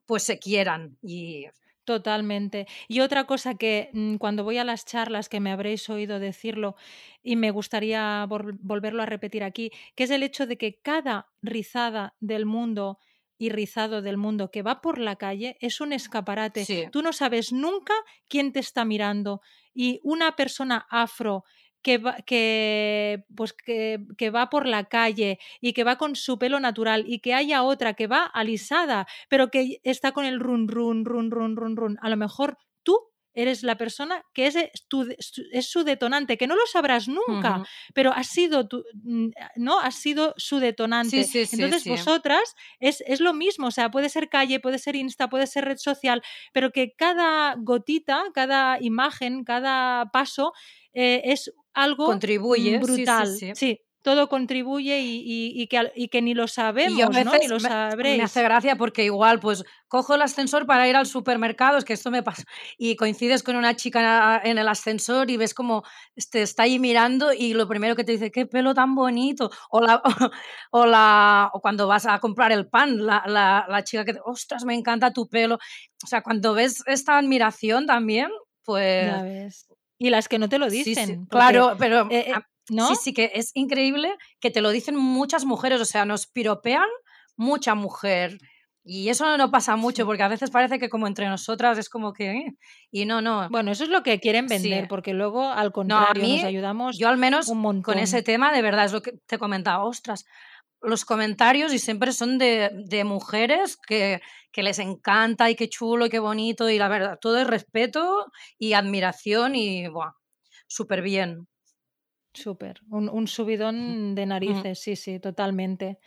[0.07, 1.47] pues se quieran y
[1.85, 2.67] Totalmente.
[2.87, 6.77] Y otra cosa que mm, cuando voy a las charlas, que me habréis oído decirlo
[7.25, 12.15] y me gustaría volverlo a repetir aquí, que es el hecho de que cada rizada
[12.21, 12.99] del mundo
[13.37, 16.89] y rizado del mundo que va por la calle es un escaparate.
[16.93, 17.95] Tú no sabes nunca
[18.29, 19.41] quién te está mirando.
[19.75, 21.43] Y una persona afro
[21.83, 26.39] que va, que, pues que, que, va por la calle y que va con su
[26.39, 30.69] pelo natural y que haya otra que va alisada, pero que está con el run,
[30.69, 31.99] run, run, run, run, run.
[32.01, 36.67] A lo mejor tú eres la persona que es, es su detonante, que no lo
[36.67, 37.65] sabrás nunca,
[37.95, 39.81] pero ha sido tu, mm, ¿no?
[39.81, 41.27] Ha sido su detonante.
[41.35, 45.47] Entonces, vosotras es, es, lo mismo, o sea, puede ser calle, puede ser Insta, puede
[45.47, 46.23] ser red social,
[46.53, 50.53] pero que cada gotita, cada imagen, cada paso
[50.93, 53.37] eh, es algo contribuye brutal.
[53.55, 57.33] Sí, todo contribuye y, que, que, ni lo sabemos, ¿no?
[57.39, 58.19] Ni lo sabréis.
[58.19, 61.93] Me hace gracia porque igual, pues, cojo el ascensor para ir al supermercado, es que
[61.93, 62.43] esto me pasa,
[62.79, 65.85] y coincides con una chica en el ascensor y ves como
[66.31, 69.81] te está ahí mirando y lo primero que te dice, qué pelo tan bonito, o,
[69.81, 70.03] la,
[70.73, 74.75] o, la, o cuando vas a comprar el pan, la, la, chica que, ostras, me
[74.75, 75.59] encanta tu pelo.
[76.03, 78.31] O sea, cuando ves esta admiración también,
[78.65, 79.69] pues...
[80.03, 81.27] Y las que no te lo dicen.
[81.27, 82.35] claro, pero eh, eh,
[82.71, 82.89] ¿no?
[82.89, 86.89] sí, sí que es increíble que te lo dicen muchas mujeres, o sea, nos piropean
[87.37, 88.39] mucha mujer.
[88.83, 92.13] Y eso no pasa mucho, porque a veces parece que como entre nosotras es como
[92.13, 92.33] que...
[92.33, 92.57] Eh,
[92.91, 93.49] y no, no.
[93.49, 97.17] Bueno, eso es lo que quieren vender, porque luego al contrario nos ayudamos Yo al
[97.17, 97.49] menos
[97.85, 100.25] con ese tema, de verdad, es lo que te comentaba, ostras,
[100.83, 104.21] los comentarios y siempre son de, de mujeres que,
[104.51, 108.33] que, les encanta y qué chulo y qué bonito y la verdad, todo es respeto
[108.59, 109.87] y admiración y
[110.67, 111.47] súper bien.
[112.35, 115.99] Súper, un, un, subidón de narices, sí, sí, totalmente.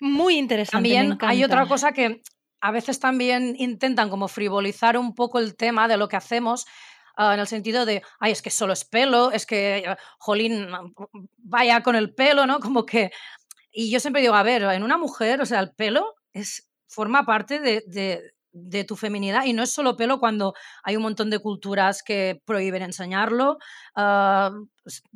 [0.00, 0.76] Muy interesante.
[0.76, 2.22] También hay otra cosa que
[2.60, 6.66] a veces también intentan como frivolizar un poco el tema de lo que hacemos,
[7.16, 10.68] uh, en el sentido de, ay, es que solo es pelo, es que, uh, jolín,
[11.36, 12.60] vaya con el pelo, ¿no?
[12.60, 13.10] Como que...
[13.70, 17.24] Y yo siempre digo, a ver, en una mujer, o sea, el pelo es, forma
[17.24, 21.30] parte de, de, de tu feminidad y no es solo pelo cuando hay un montón
[21.30, 23.58] de culturas que prohíben enseñarlo.
[23.96, 24.66] Uh,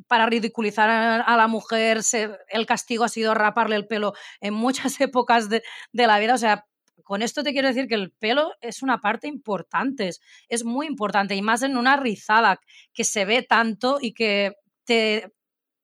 [0.07, 4.99] para ridiculizar a, la mujer, se, el castigo ha sido raparle el pelo en muchas
[5.01, 6.35] épocas de, de, la vida.
[6.35, 6.65] O sea,
[7.03, 10.11] con esto te quiero decir que el pelo es una parte importante,
[10.47, 12.59] es, muy importante y más en una rizada
[12.93, 14.53] que se ve tanto y que
[14.85, 15.33] te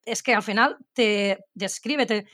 [0.05, 2.25] es que al final te describe, te,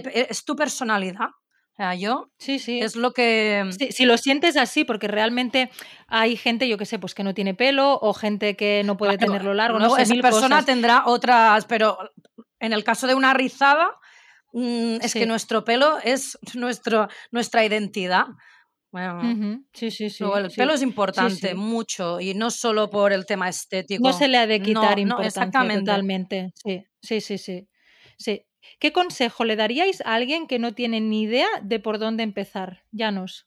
[0.00, 1.28] te, es tu personalidad.
[1.72, 2.80] O sea, yo sí, sí.
[2.80, 3.64] es lo que...
[3.78, 5.70] Sí, si lo sientes así, porque realmente
[6.06, 9.16] hay gente, yo que sé, pues que no tiene pelo o gente que no puede
[9.16, 9.78] claro, tenerlo largo.
[9.78, 10.66] No, no sé, esa persona cosas.
[10.66, 11.96] tendrá otras, pero
[12.60, 13.90] en el caso de una rizada,
[14.52, 15.20] mmm, es Sí.
[15.20, 18.26] que nuestro pelo es nuestro, nuestra identidad.
[18.92, 19.22] Bueno,
[19.72, 20.22] Sí, sí, sí.
[20.22, 20.56] luego el sí.
[20.58, 21.54] pelo es importante, sí.
[21.54, 24.06] mucho, y no solo por el tema estético.
[24.06, 25.80] No se le ha de No, quitar no, importancia exactamente.
[25.86, 26.50] totalmente.
[26.62, 27.66] Sí, sí, sí, sí.
[28.18, 28.42] sí.
[28.78, 32.84] ¿Qué consejo le daríais a alguien que no tiene ni idea de por dónde empezar?
[32.92, 33.46] Llanos.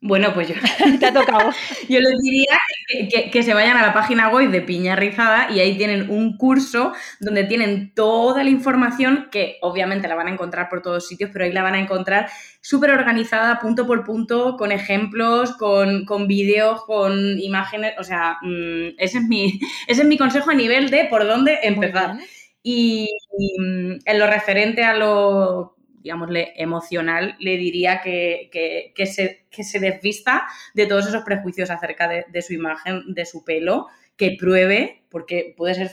[0.00, 0.54] Bueno, pues yo,
[1.00, 1.50] Te ha tocado.
[1.88, 2.58] yo les diría
[2.88, 6.10] que, que- que se vayan a la página web de Piña Rizada y ahí tienen
[6.10, 11.08] un curso donde tienen toda la información que obviamente la van a encontrar por todos
[11.08, 12.28] sitios, pero ahí la van a encontrar
[12.60, 17.94] súper organizada, punto por punto, con ejemplos, con, con vídeos, con imágenes.
[17.98, 21.60] O sea, mm, ese, es mi, ese es mi consejo a nivel de por dónde
[21.62, 22.12] empezar.
[22.16, 22.28] bien.
[22.64, 29.06] Y, y, mm, en lo referente a lo, digámosle, emocional, le diría que, que- que
[29.06, 33.44] se, que se desvista de todos esos prejuicios acerca de, de su imagen, de su
[33.44, 35.90] pelo, que pruebe, porque puede ser,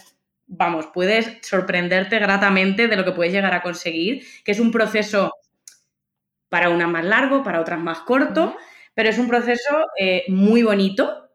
[0.47, 5.34] vamos, puedes sorprenderte gratamente de lo que puedes llegar a conseguir, que es un proceso
[6.49, 8.55] para unas más largo, para otras más corto,
[8.93, 11.30] pero es un proceso eh, muy bonito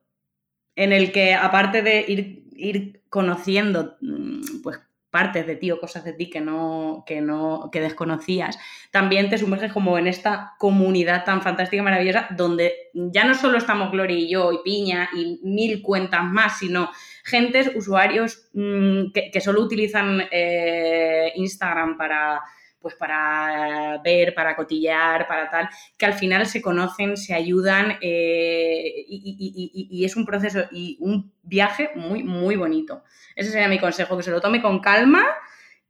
[0.77, 4.81] en el que aparte de ir, ir conociendo mm, pues
[5.17, 8.59] partes de ti o cosas de ti que no, que no, que desconocías,
[8.91, 13.57] también te sumerges como en esta comunidad tan fantástica y maravillosa, donde ya no solo
[13.57, 16.91] estamos Gloria y yo y Piña y mil cuentas más, sino
[17.25, 22.43] gentes, usuarios que, que, solo utilizan eh, Instagram para
[22.87, 25.69] pues para ver, para cotillear, para tal,
[25.99, 30.61] que al final se conocen, se ayudan eh, y, y, y, y, es un proceso
[30.71, 33.03] y un viaje muy, muy bonito.
[33.35, 35.25] Ese sería mi consejo, que se lo tome con calma,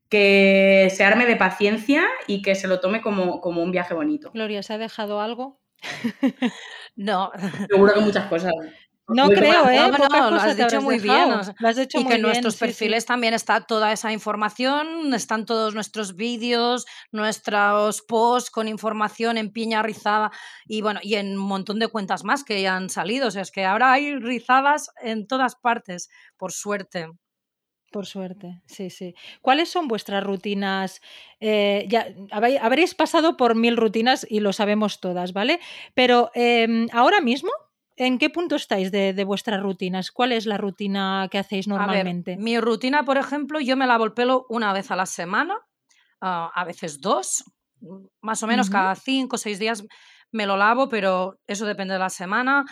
[0.09, 4.30] que se arme de paciencia y que se lo tome como, como un viaje bonito.
[4.32, 5.61] Gloria, ¿se ha dejado algo?
[6.97, 7.30] no.
[7.68, 8.55] Seguro que muchas cosas.
[9.09, 9.92] No muy creo, ¿eh?
[9.96, 11.42] No, no, lo has dicho muy dejado.
[11.44, 11.57] bien.
[11.59, 13.07] Lo has hecho y muy que en bien, nuestros sí, perfiles sí.
[13.07, 19.82] también está toda esa información, están todos nuestros vídeos, nuestros posts con información en piña
[19.82, 20.32] rizada
[20.66, 23.28] y bueno, y en un montón de cuentas más que ya han salido.
[23.28, 27.07] O sea, es que ahora hay rizadas en todas partes, por suerte.
[27.92, 29.14] Por suerte, sí, sí.
[29.40, 31.00] ¿Cuáles son vuestras rutinas?
[31.40, 35.61] Eh, ya habréis pasado por mil rutinas y lo sabemos todas, ¿vale?
[35.94, 37.50] Pero eh, ahora mismo,
[37.97, 40.11] ¿en qué punto estáis de, de, vuestras rutinas?
[40.11, 42.32] ¿Cuál es la rutina que hacéis normalmente?
[42.32, 45.55] Ver, mi rutina, por ejemplo, yo me lavo el pelo una vez a la semana,
[46.22, 47.44] uh, a veces dos,
[48.20, 48.72] más o menos uh -huh.
[48.72, 49.84] cada cinco o seis días
[50.32, 52.64] me lo lavo, pero eso depende de la semana.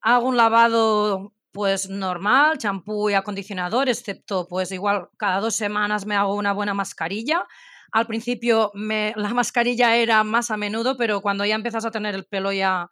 [0.00, 6.16] Hago un lavado pues normal, champú y acondicionador, excepto pues igual cada dos semanas me
[6.16, 7.46] hago una buena mascarilla.
[7.92, 12.14] Al principio me, la mascarilla era más a menudo, pero cuando ya empiezas a tener
[12.14, 12.88] el pelo ya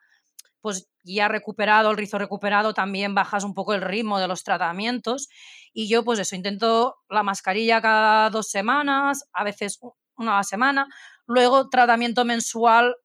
[0.61, 5.29] pues ya recuperado, el rizo recuperado, también bajas un poco el ritmo de los tratamientos.
[5.73, 9.79] Y yo pues eso, intento la mascarilla cada dos semanas, a veces
[10.17, 10.89] una a la semana.
[11.27, 12.97] Luego tratamiento mensual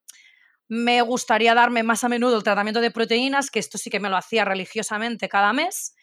[0.68, 4.10] me gustaría darme más a menudo el tratamiento de proteínas, que esto sí que me
[4.10, 5.94] lo hacía religiosamente cada mes,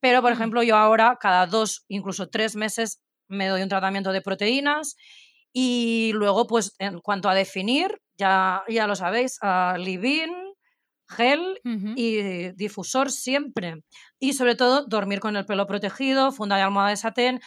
[0.00, 4.20] pero por ejemplo yo ahora cada dos, incluso tres meses me doy un tratamiento de
[4.22, 4.96] proteínas
[5.52, 10.30] y luego pues en cuanto a definir, ya, ya lo sabéis, uh, Livin,
[11.16, 11.94] gel uh -huh.
[11.96, 13.82] y difusor siempre.
[14.18, 17.40] Y sobre todo dormir con el pelo protegido, funda de almohada de satén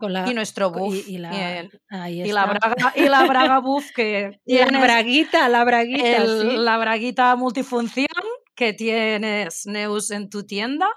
[0.00, 0.94] la, y nuestro buff.
[0.94, 1.68] Y, y, la,
[2.08, 6.56] y, la, braga, y la braga buff que y la braguita, la braguita, el, sí.
[6.56, 8.06] la braguita multifunción
[8.54, 10.88] que tienes Neus en tu tienda.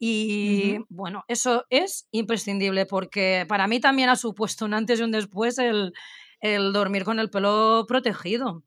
[0.00, 0.86] Y uh -huh.
[0.88, 5.58] bueno, eso es imprescindible porque para mí también ha supuesto un antes y un después
[5.58, 5.92] el,
[6.40, 8.62] el dormir con el pelo protegido.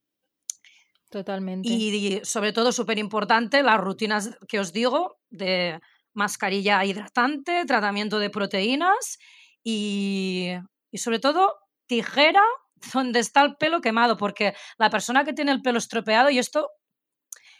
[1.12, 1.68] Totalmente.
[1.68, 5.82] Y, sobre todo, súper importante, las rutinas que os digo de
[6.14, 9.20] mascarilla hidratante, tratamiento de proteínas
[9.62, 10.51] y,
[10.89, 11.53] y sobre todo
[11.86, 12.41] tijera
[12.93, 16.70] donde está el pelo quemado, porque la persona que tiene el pelo estropeado, y esto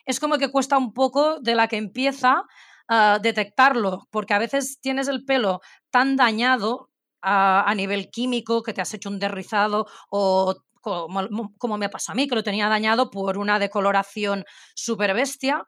[0.06, 2.44] es como que cuesta un poco de la que empieza
[2.88, 6.90] a detectarlo, porque a veces tienes el pelo tan dañado
[7.22, 12.16] a, nivel químico que te has hecho un derrizado o como, como, me pasó a
[12.16, 14.44] mí, que lo tenía dañado por una decoloración
[14.76, 15.66] súper bestia,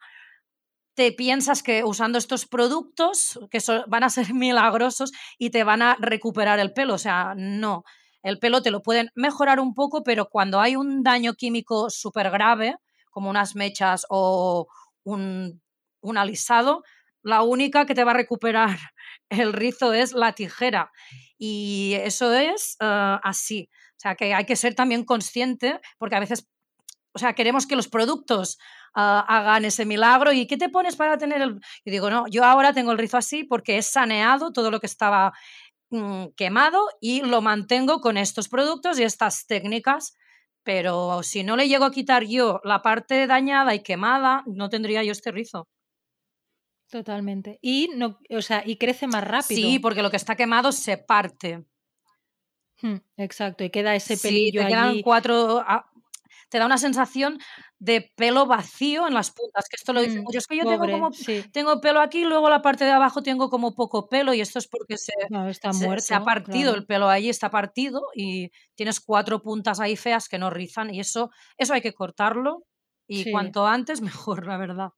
[0.95, 5.95] te piensas que usando estos productos que van a ser milagrosos y te van a
[5.99, 6.95] recuperar el pelo.
[6.95, 7.84] O sea, no.
[8.22, 12.32] El pelo te lo pueden mejorar un poco, pero cuando hay un daño químico súper
[12.32, 12.76] grave,
[13.11, 14.68] como unas mechas o
[15.03, 15.61] un,
[16.16, 16.84] alisado,
[17.22, 18.78] la única que te va a recuperar
[19.30, 20.91] el rizo es la tijera.
[21.38, 23.70] Y eso es eh, así.
[24.03, 26.47] O sea, que hay que ser también consciente, porque a veces,
[27.13, 28.57] o sea, queremos que los productos
[28.93, 30.33] ah, hagan ese milagro.
[30.33, 31.53] ¿Y qué te pones para tener el...?
[31.85, 34.87] Yo digo, no, yo ahora tengo el rizo así porque he saneado todo lo que
[34.87, 35.31] estaba
[35.91, 40.17] mm, quemado y lo mantengo con estos productos y estas técnicas
[40.63, 45.03] pero si no le llego a quitar yo la parte dañada y quemada, no tendría
[45.03, 45.67] yo este rizo.
[46.89, 47.59] Totalmente.
[47.61, 49.61] Y no, o sea, y crece más rápido.
[49.61, 51.65] Sí, porque lo que está quemado se parte.
[53.17, 55.63] Exacto, y queda ese pelillo sí, te quedan cuatro.
[55.65, 55.86] Ah,
[56.49, 57.39] te da una sensación
[57.79, 60.43] de pelo vacío en las puntas, que esto lo dicen mm, muchos.
[60.43, 61.09] Es que yo tengo como
[61.51, 64.59] tengo pelo aquí, y luego la parte de abajo tengo como poco pelo, y esto
[64.59, 65.13] es porque se,
[65.49, 70.29] está se, ha partido el pelo ahí, está partido, y tienes cuatro puntas ahí feas
[70.29, 72.63] que no rizan, y eso, eso hay que cortarlo,
[73.07, 74.89] y cuanto antes mejor, la verdad.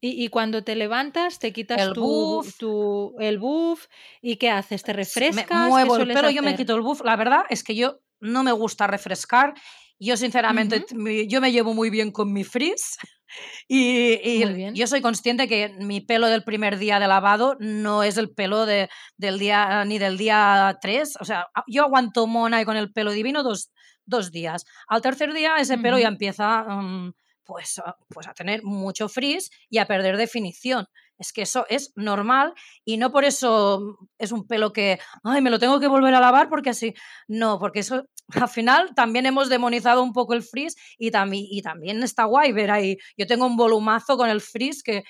[0.00, 2.56] Y, cuando te levantas, te quitas el tu, buff.
[2.56, 3.86] Tu, el buff
[4.22, 4.84] y ¿qué haces?
[4.84, 5.64] ¿Te refrescas?
[5.64, 7.00] Me muevo el pelo, yo me quito el buff.
[7.04, 9.54] La verdad es que yo no me gusta refrescar
[10.00, 10.84] yo, sinceramente,
[11.26, 12.98] yo me llevo muy bien con mi frizz
[13.68, 18.30] y, yo soy consciente que mi pelo del primer día de lavado no es el
[18.30, 21.18] pelo de, del día ni del día 3.
[21.20, 23.72] O sea, yo aguanto mona y con el pelo divino dos,
[24.04, 24.64] dos días.
[24.86, 27.12] Al tercer día ese pelo ya empieza mm,
[27.48, 27.80] pues,
[28.10, 30.86] pues a tener mucho frizz y a perder definición.
[31.18, 32.52] Es que eso es normal
[32.84, 36.20] y no por eso es un pelo que, ay, me lo tengo que volver a
[36.20, 36.92] lavar porque así.
[37.26, 41.62] No, porque eso al final también hemos demonizado un poco el frizz y, también y
[41.62, 42.98] también está guay ver ahí.
[43.16, 45.04] Yo tengo un volumazo con el frizz que...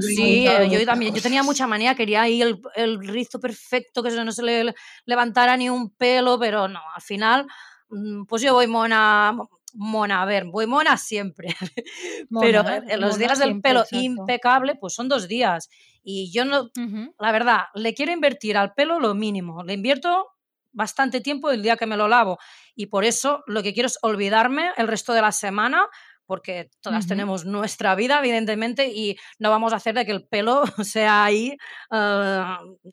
[0.00, 4.10] Sí, eh, yo también, yo tenía mucha manía, quería ahí el, el rizo perfecto, que
[4.10, 4.74] no se le
[5.06, 7.46] levantara ni un pelo, pero no, al final,
[7.88, 9.34] mm, pues yo voy mona,
[9.74, 11.48] mona, a ver, voy mona siempre,
[12.40, 15.68] pero en los días del pelo impecable, pues son dos días.
[16.02, 16.70] Y yo no,
[17.18, 20.28] la verdad, le quiero invertir al pelo lo mínimo, le invierto
[20.72, 22.38] bastante tiempo el día que me lo lavo.
[22.74, 25.86] Y por eso lo que quiero es olvidarme el resto de la semana,
[26.26, 30.62] porque todas tenemos nuestra vida, evidentemente, y no vamos a hacer de que el pelo
[30.84, 31.56] sea ahí,
[31.90, 32.44] eh,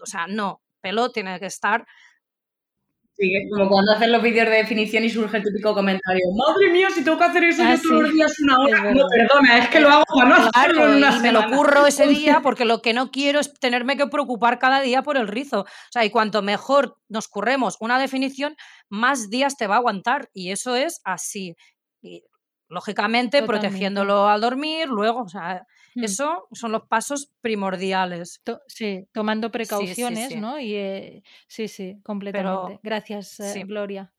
[0.02, 1.86] o sea, no, pelo tiene que estar
[3.20, 6.88] Sí, como cuando hacen los vídeos de definición y surge el típico comentario, madre mía,
[6.92, 8.94] si tengo que hacer eso yo ah, todos los días una hora.
[8.94, 11.88] no, perdona, es que lo hago para no hacerlo en una y me lo curro
[11.88, 15.28] ese día porque lo que no quiero es tenerme que preocupar cada día por el
[15.28, 15.62] rizo.
[15.62, 18.56] O sea, y cuanto mejor nos curremos una definición,
[18.88, 20.30] más días te va a aguantar.
[20.32, 21.56] Y eso es así.
[22.04, 22.24] Y,
[22.70, 25.66] lógicamente, protegiéndolo al dormir, luego, o sea,
[25.98, 26.04] Mm.
[26.04, 28.44] Eso son los pasos primordiales.
[28.68, 30.60] sí, tomando precauciones, ¿no?
[30.60, 32.80] Y eh, sí, sí, completamente.
[32.84, 34.14] Gracias, eh, Gloria.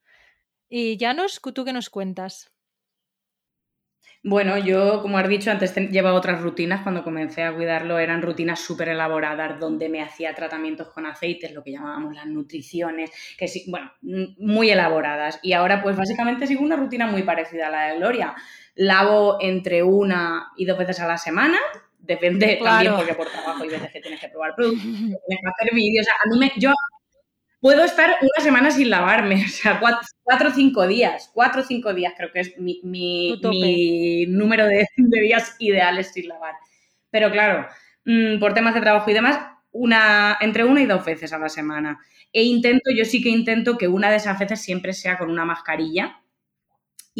[0.67, 2.51] Y Janos, ¿tú qué nos cuentas?
[4.21, 6.81] Bueno, yo, como has dicho, antes llevaba otras rutinas.
[6.81, 11.63] Cuando comencé a cuidarlo eran rutinas súper elaboradas donde me hacía tratamientos con aceites, lo
[11.63, 15.39] que llamábamos las nutriciones, que sí, bueno, muy elaboradas.
[15.41, 18.35] Y ahora, pues básicamente sigo una rutina muy parecida a la de Gloria
[18.75, 21.57] lavo entre una y dos veces a la semana.
[21.99, 25.75] Depende también porque por trabajo hay veces que tienes que probar productos, tienes que hacer
[25.75, 26.07] vídeos.
[26.07, 26.73] a mí me, yo
[27.59, 29.79] puedo estar una semana sin lavarme, o sea,
[30.23, 31.29] cuatro, o cinco días.
[31.33, 36.55] Cuatro o cinco días creo que es mi, mi, número de, días ideales sin lavar.
[37.11, 37.67] Pero claro,
[38.05, 39.39] mm, por temas de trabajo y demás,
[39.71, 41.99] una, entre una y dos veces a la semana.
[42.31, 45.45] E intento, yo sí que intento que una de esas veces siempre sea con una
[45.45, 46.21] mascarilla,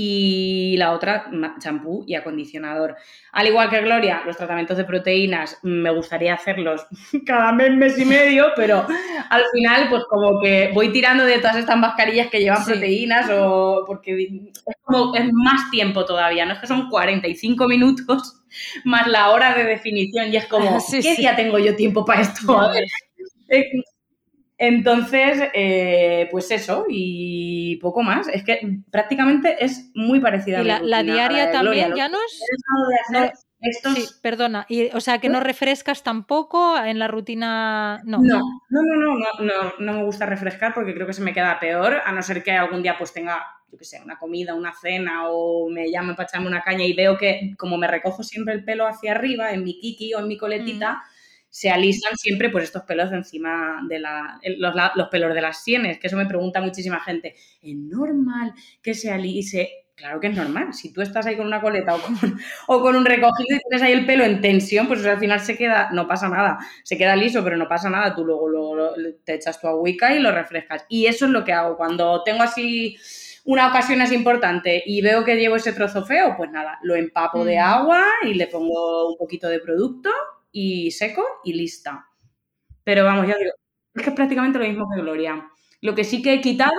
[0.01, 1.29] y la otra
[1.59, 2.95] champú y acondicionador.
[3.33, 6.87] Al igual que Gloria, los tratamientos de proteínas me gustaría hacerlos
[7.25, 8.87] cada mes, mes y medio, pero
[9.29, 13.83] al final pues como que voy tirando de todas estas mascarillas que llevan proteínas o
[13.85, 18.41] porque es como es más tiempo todavía, no es que son 45 minutos
[18.85, 22.57] más la hora de definición y es como, ¿qué día tengo yo tiempo para esto?
[22.57, 22.85] A ver,
[24.62, 28.28] Entonces, eh, pues eso, y poco más.
[28.28, 28.60] Es que
[28.91, 32.39] prácticamente es muy parecida ¿Y la, la diaria también, ya nos?
[33.62, 34.66] Sí, perdona.
[34.68, 38.01] Y, o sea, que no refrescas tampoco en la rutina.
[38.03, 38.20] No.
[38.20, 41.57] No, no, no, no, no, no, me gusta refrescar porque creo que se me queda
[41.60, 44.74] peor, a no ser que algún día pues tenga, yo qué sé, una comida, una
[44.74, 48.53] cena o me llame para echarme una caña y veo que como me recojo siempre
[48.53, 51.18] el pelo hacia arriba en mi kiki o en mi coletita, mm.
[51.49, 55.63] Se alisan siempre pues estos pelos de encima de la, los, los pelos de las
[55.63, 57.35] sienes, que eso me pregunta muchísima gente.
[57.61, 59.69] ¿Es normal que se alise?
[59.95, 60.73] Claro que es normal.
[60.73, 61.93] Si tú estás ahí con una coleta
[62.67, 65.57] o con, un recogido y tienes ahí el pelo en tensión, pues al final se
[65.57, 66.57] queda, no pasa nada.
[66.83, 68.15] Se queda liso, pero no pasa nada.
[68.15, 68.93] Tú luego,
[69.25, 70.85] te echas tu agüica y lo refrescas.
[70.87, 71.75] Y eso es lo que hago.
[71.75, 72.95] Cuando tengo así
[73.43, 77.43] una ocasión así importante y veo que llevo ese trozo feo, pues nada, lo empapo
[77.43, 80.11] de agua y le pongo un poquito de producto
[80.51, 82.05] y seco y lista.
[82.83, 83.51] Pero vamos, ya digo,
[83.93, 85.49] es que es prácticamente lo mismo que Gloria.
[85.81, 86.71] Lo que sí que he quitado,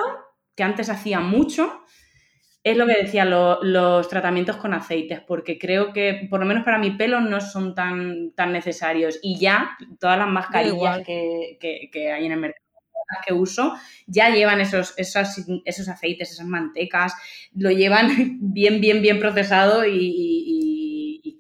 [0.55, 1.85] que antes hacía mucho,
[2.63, 6.79] es lo que decía, los tratamientos con aceites, porque creo que, por lo menos para
[6.79, 9.19] mi pelo, no son tan, tan necesarios.
[9.23, 12.61] Y ya todas las mascarillas que, que, hay en el mercado
[13.27, 13.75] que uso
[14.07, 17.15] ya llevan esos, esos, esos aceites, esas mantecas,
[17.55, 18.09] lo llevan
[18.41, 20.70] bien, bien, bien procesado y, y,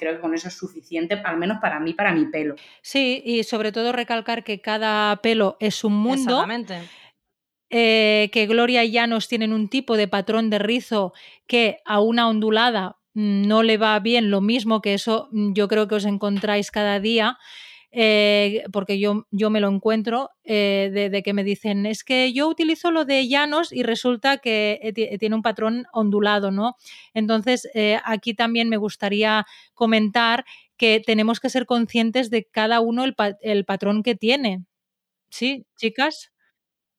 [0.00, 2.56] creo que con eso es suficiente, al menos para mí, para mi pelo.
[2.82, 6.42] Sí, y sobre todo recalcar que cada pelo es un mundo.
[6.42, 6.80] Exactamente
[7.70, 11.12] eh, que Gloria y Llanos tienen un tipo de patrón de rizo
[11.46, 15.68] que a una ondulada mm, no le va bien lo mismo, que eso mm, yo
[15.68, 17.38] creo que os encontráis cada día.
[17.92, 22.48] Eh, porque yo, yo, me lo encuentro, eh, de, que me dicen, es que yo
[22.48, 26.76] utilizo lo de llanos y resulta que tiene un patrón ondulado, ¿no?
[27.14, 27.68] Entonces,
[28.04, 30.44] aquí también me gustaría comentar
[30.76, 34.64] que tenemos que ser conscientes de cada uno el, el patrón que tiene.
[35.30, 36.32] ¿Sí, chicas?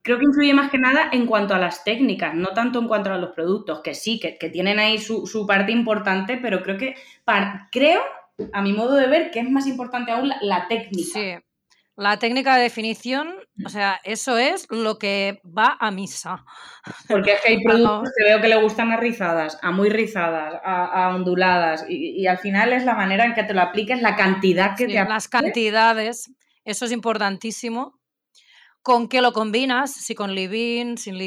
[0.04, 3.14] Creo que influye más que nada en cuanto a las técnicas, no tanto en cuanto
[3.14, 6.96] a los productos, que sí, que, tienen ahí su, parte importante, pero creo que,
[7.72, 8.02] creo,
[8.54, 11.10] a mi modo de ver, que es más importante aún la, técnica.
[11.14, 11.36] Sí,
[11.96, 13.36] la técnica de definición,
[13.66, 16.44] o sea, eso es lo que va a misa.
[17.08, 20.60] Porque es que hay productos que veo que le gustan a rizadas, a muy rizadas,
[20.64, 24.76] a, onduladas, y, al final es la manera en que te lo apliques, la cantidad
[24.76, 25.10] que te apliques.
[25.10, 26.32] Las cantidades,
[26.64, 28.00] eso es importantísimo
[28.82, 31.18] con qué lo combinas, si con leave sin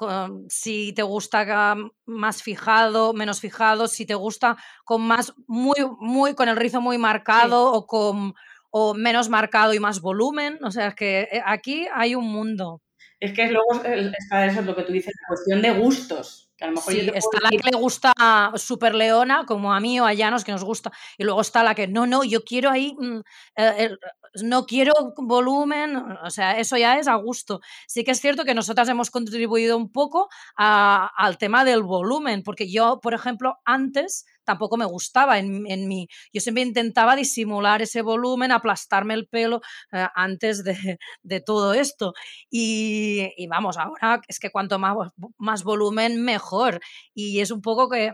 [0.00, 1.76] leave si te gusta
[2.06, 6.98] más fijado, menos fijado, si te gusta con más, muy, muy, con el rizo muy
[6.98, 8.34] marcado o con
[8.76, 10.58] o menos marcado y más volumen.
[10.64, 12.82] O sea, que eh, aquí hay un mundo.
[13.20, 16.52] Es que luego está eso, es lo que tú dices, la cuestión de gustos.
[16.64, 18.12] A lo mejor sí, está la que le gusta
[18.56, 20.90] Super Leona, como a mí o a Llanos, que nos gusta.
[21.18, 23.20] Y luego está la que, no, no, yo quiero ahí mm,
[23.56, 23.96] eh,
[24.42, 27.60] no quiero volumen, o sea, eso ya es a gusto.
[27.86, 32.70] Sí que es cierto que nosotras hemos contribuido un poco al tema del volumen, porque
[32.70, 36.08] yo, por ejemplo, antes tampoco me gustaba en, en mí.
[36.32, 39.60] Yo siempre intentaba disimular ese volumen, aplastarme el pelo
[39.92, 40.98] eh, antes de,
[41.46, 42.14] todo esto.
[42.50, 44.96] Y, vamos, ahora es que cuanto más,
[45.38, 46.80] más volumen, mejor.
[47.14, 48.12] Y es un poco que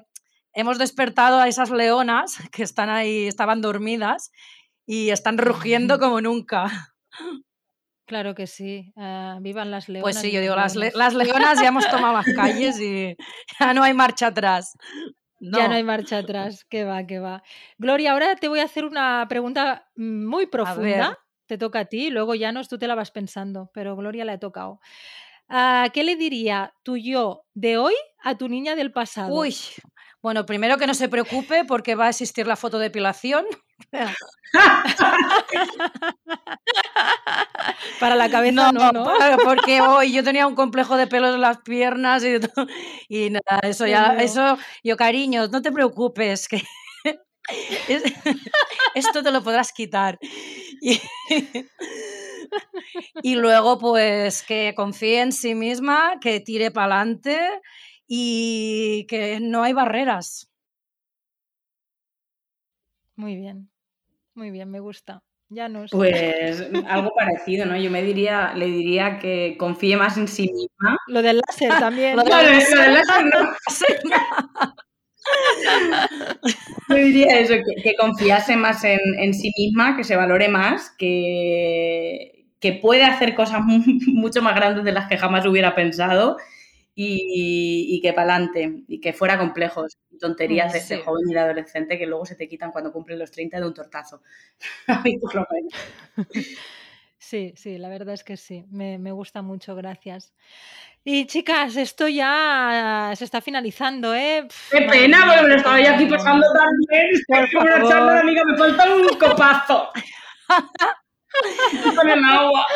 [0.53, 4.31] hemos despertado a esas leonas que están ahí, estaban dormidas
[4.87, 6.95] y están rugiendo como nunca.
[8.07, 10.03] Claro que sí, ah, vivan las leonas.
[10.03, 13.17] Pues sí, yo digo, las, las, leonas ya hemos tomado las calles y
[13.61, 14.77] ya no hay marcha atrás.
[15.49, 17.43] Ya no hay marcha atrás, que va, que va.
[17.79, 21.09] Gloria, ahora te voy a hacer una pregunta muy profunda.
[21.47, 24.35] Te toca a ti, luego ya no, tú te la vas pensando, pero Gloria la
[24.35, 24.81] he tocado.
[25.49, 29.33] Ah, ¿Qué le diría tu yo de hoy a tu niña del pasado?
[29.33, 29.55] Uy,
[30.23, 33.47] bueno, primero que no se preocupe porque va a existir la fotodepilación.
[37.99, 39.05] Para la cabeza no, no,
[39.45, 42.37] porque hoy yo tenía un complejo de pelos en las piernas y,
[43.09, 46.63] y nada, eso ya, eso, yo cariño, no te preocupes, que
[48.95, 50.19] esto te lo podrás quitar.
[50.83, 51.01] Y,
[53.23, 57.39] y luego, pues, que confíe en sí misma, que tire para adelante
[58.13, 60.51] y que no hay barreras.
[63.15, 63.71] Muy bien,
[64.35, 65.23] muy bien, me gusta.
[65.49, 67.77] Ya no Pues algo parecido, ¿no?
[67.77, 70.97] Yo me diría, le diría que confíe más en sí misma.
[71.07, 72.17] Lo del láser también.
[72.17, 74.75] lo, del láser no.
[76.89, 77.55] Yo diría eso,
[77.85, 83.61] que, confiase más en, sí misma, que se valore más, que, que puede hacer cosas
[83.63, 86.39] mucho más grandes de las que jamás hubiera pensado
[87.03, 91.99] y, que para adelante y que fuera complejos tonterías de, este joven y de adolescente
[91.99, 94.23] que luego se te quitan cuando cumplen los 30 de un tortazo.
[97.23, 100.33] Sí, sí, la verdad es que sí, me, gusta mucho, gracias.
[101.05, 104.49] Y chicas, esto ya se está finalizando, ¿eh?
[104.71, 107.11] Qué pena, porque me lo estaba yo aquí pasando tan bien.
[107.53, 109.91] Por amiga, me falta un copazo.
[111.95, 112.67] Con el agua.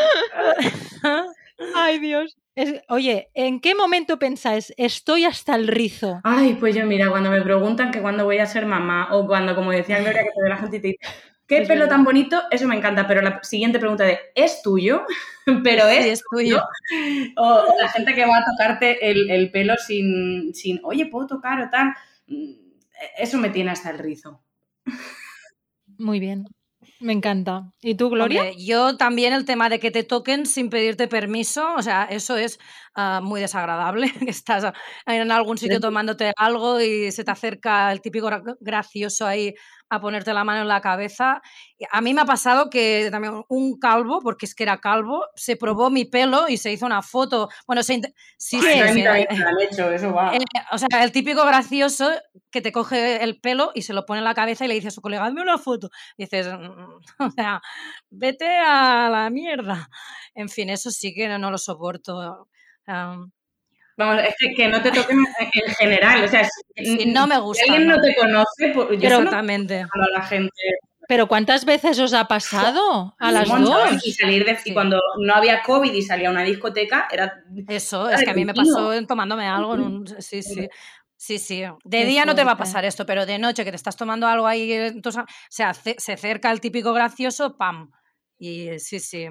[1.75, 2.37] Ay, Dios.
[2.89, 6.21] Oye, ¿en qué momento pensáis estoy hasta el rizo?
[6.25, 9.55] Ay, pues yo mira, cuando me preguntan que cuándo voy a ser mamá o cuando,
[9.55, 11.01] como decía Gloria, que te ve la gente y te dice,
[11.47, 15.03] qué pelo tan bonito, eso me encanta, pero la siguiente pregunta de, ¿es tuyo?
[15.65, 16.63] pero es, es tuyo.
[17.37, 21.71] O, la gente que va a tocarte el, pelo sin, sin, oye, ¿puedo tocar o
[21.71, 21.95] tal?
[22.27, 22.53] Mm,
[23.19, 24.41] eso me tiene hasta el rizo.
[25.99, 26.47] Muy bien.
[27.01, 27.73] Me encanta.
[27.83, 28.53] ¿Y tú, Gloria?
[28.57, 32.59] yo también el tema de que te toquen sin pedirte permiso, o sea, eso es
[32.95, 34.73] ah, muy desagradable, que estás
[35.07, 38.29] en algún sitio tomándote algo y se te acerca el típico
[38.61, 39.55] gracioso ahí
[39.91, 41.41] a ponerte la mano en la cabeza.
[41.91, 45.57] A mí me ha pasado que también un calvo, porque es que era calvo, se
[45.57, 47.49] probó mi pelo y se hizo una foto.
[47.67, 48.01] Bueno, se
[48.37, 49.05] sí, sí,
[49.61, 50.33] hecho, eso va.
[50.73, 52.11] o sea, el típico gracioso
[52.51, 54.89] que te coge el pelo y se lo pone en la cabeza y le dice
[54.89, 55.91] a su colega, hazme una foto.
[56.17, 57.61] Y dices, mm, o sea,
[58.11, 59.89] vete a la mierda.
[60.35, 62.49] En fin, eso sí que no, lo soporto.
[62.87, 65.19] Vamos, es que, no te toquen
[65.55, 67.65] en general, o sea, si, no me gusta.
[67.65, 69.83] Si alguien no, te conoce, pues, yo Exactamente.
[69.83, 70.51] a la gente.
[71.07, 74.07] Pero ¿cuántas veces os ha pasado a las dos?
[74.07, 78.25] Y salir de cuando no había COVID y salía a una discoteca, era Eso, es
[78.25, 80.69] que a mí me pasó tomándome algo en un sí, sí.
[81.17, 81.63] Sí, sí.
[81.85, 84.27] De día no te va a pasar esto, pero de noche que te estás tomando
[84.27, 87.91] algo ahí, entonces, o sea, se acerca el típico gracioso, pam.
[88.47, 89.27] Y sí, sí.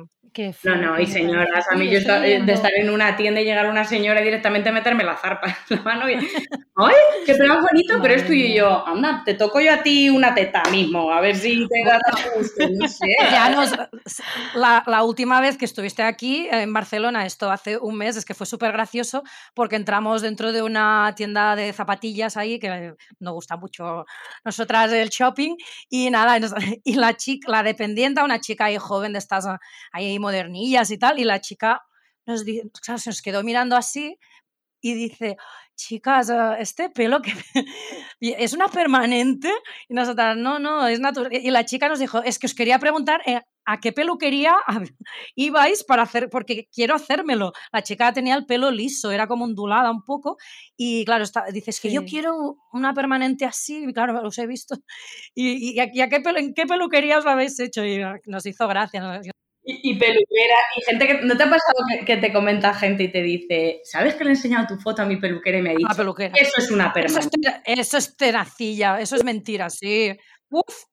[0.63, 3.69] no, no, y señoras, a mí yo eh, de estar en una tienda y llegar
[3.69, 6.15] una señora y directamente meterme la zarpa en la mano y,
[6.77, 7.99] ¡ay, qué plan bonito!
[8.01, 11.21] pero es tuyo y yo, anda, te toco yo a ti una teta mismo, a
[11.21, 11.99] ver si te da
[12.35, 13.15] gusto, no sé.
[13.19, 13.71] Ya nos,
[14.55, 18.33] la, la, última vez que estuviste aquí en Barcelona, esto hace un mes, es que
[18.33, 19.21] fue súper gracioso
[19.53, 24.05] porque entramos dentro de una tienda de zapatillas ahí, que nos gusta mucho
[24.43, 25.55] nosotras el shopping,
[25.87, 26.39] y nada,
[26.83, 29.59] y la chica, la dependiente, una chica ahí joven de estas ah,
[29.91, 31.81] ahí modernillas y tal, y la chica
[32.25, 32.45] nos,
[33.05, 34.17] nos quedó mirando así
[34.83, 35.37] y dice,
[35.75, 37.31] chicas, ah, este pelo que
[38.19, 39.49] es una permanente
[39.87, 41.33] y nosotras, no, no, es natural.
[41.33, 44.55] Y la chica nos dijo, es que os quería preguntar eh, a qué peluquería
[45.35, 47.53] ibais para hacer, porque quiero hacérmelo.
[47.71, 50.35] La chica tenía el pelo liso, era como ondulada un poco
[50.75, 54.75] y claro, está, dices que yo quiero una permanente así, y claro, los he visto.
[55.33, 57.85] ¿Y, a, qué en qué peluquería os lo habéis hecho?
[57.85, 59.21] Y nos hizo gracia.
[59.65, 61.13] Y, peluquera, y gente que.
[61.21, 61.73] ¿No te ha pasado
[62.05, 65.05] que, te comenta gente y te dice, ¿sabes que le he enseñado tu foto a
[65.05, 65.87] mi peluquera y me ha dicho?
[65.95, 66.33] peluquera.
[66.35, 67.61] Eso es una permanente.
[67.65, 70.17] Eso es, tenacilla, eso es mentira, sí.
[70.49, 70.83] Uf.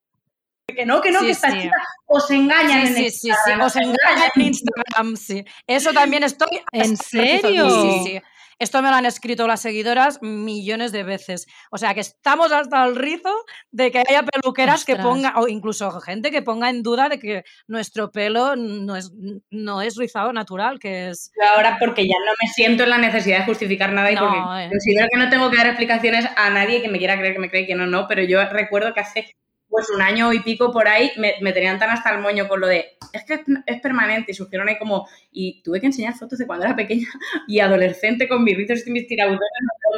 [0.68, 1.75] Que no, que no, que esta chica
[2.07, 3.61] os engañan en Instagram.
[3.61, 5.45] Sí, os engañan en Instagram, sí.
[5.66, 6.61] Eso también estoy.
[6.71, 7.68] ¿En serio?
[7.68, 8.23] Sí, sí.
[8.61, 11.47] Esto me lo han escrito las seguidoras millones de veces.
[11.71, 13.35] O sea que estamos hasta el rizo
[13.71, 17.45] de que haya peluqueras que pongan, o incluso gente que ponga en duda de que
[17.67, 19.13] nuestro pelo no es,
[19.51, 21.33] no es rizado natural, que es...
[21.57, 24.69] Ahora porque ya no me siento en la necesidad de justificar nada y porque eh.
[24.69, 27.51] considero que no tengo que dar explicaciones a nadie que me quiera creer que me
[27.51, 29.37] cree que no, no, pero yo recuerdo que hace
[29.71, 32.66] pues un año y pico por ahí, me, tenían tan hasta el moño con lo
[32.66, 36.47] de, es que es, permanente, y surgieron ahí como, y tuve que enseñar fotos de
[36.47, 37.07] cuando era pequeña
[37.49, 39.41] y adolescente con mis rizos y mis tirabuzones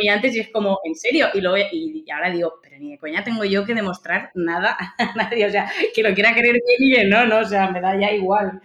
[0.08, 1.28] antes y es como, ¿en serio?
[1.34, 5.12] Y, luego, y, ahora digo, pero ni de coña tengo yo que demostrar nada a
[5.16, 7.80] nadie, o sea, que lo quiera querer bien y que no, no, o sea, me
[7.80, 8.60] da ya igual.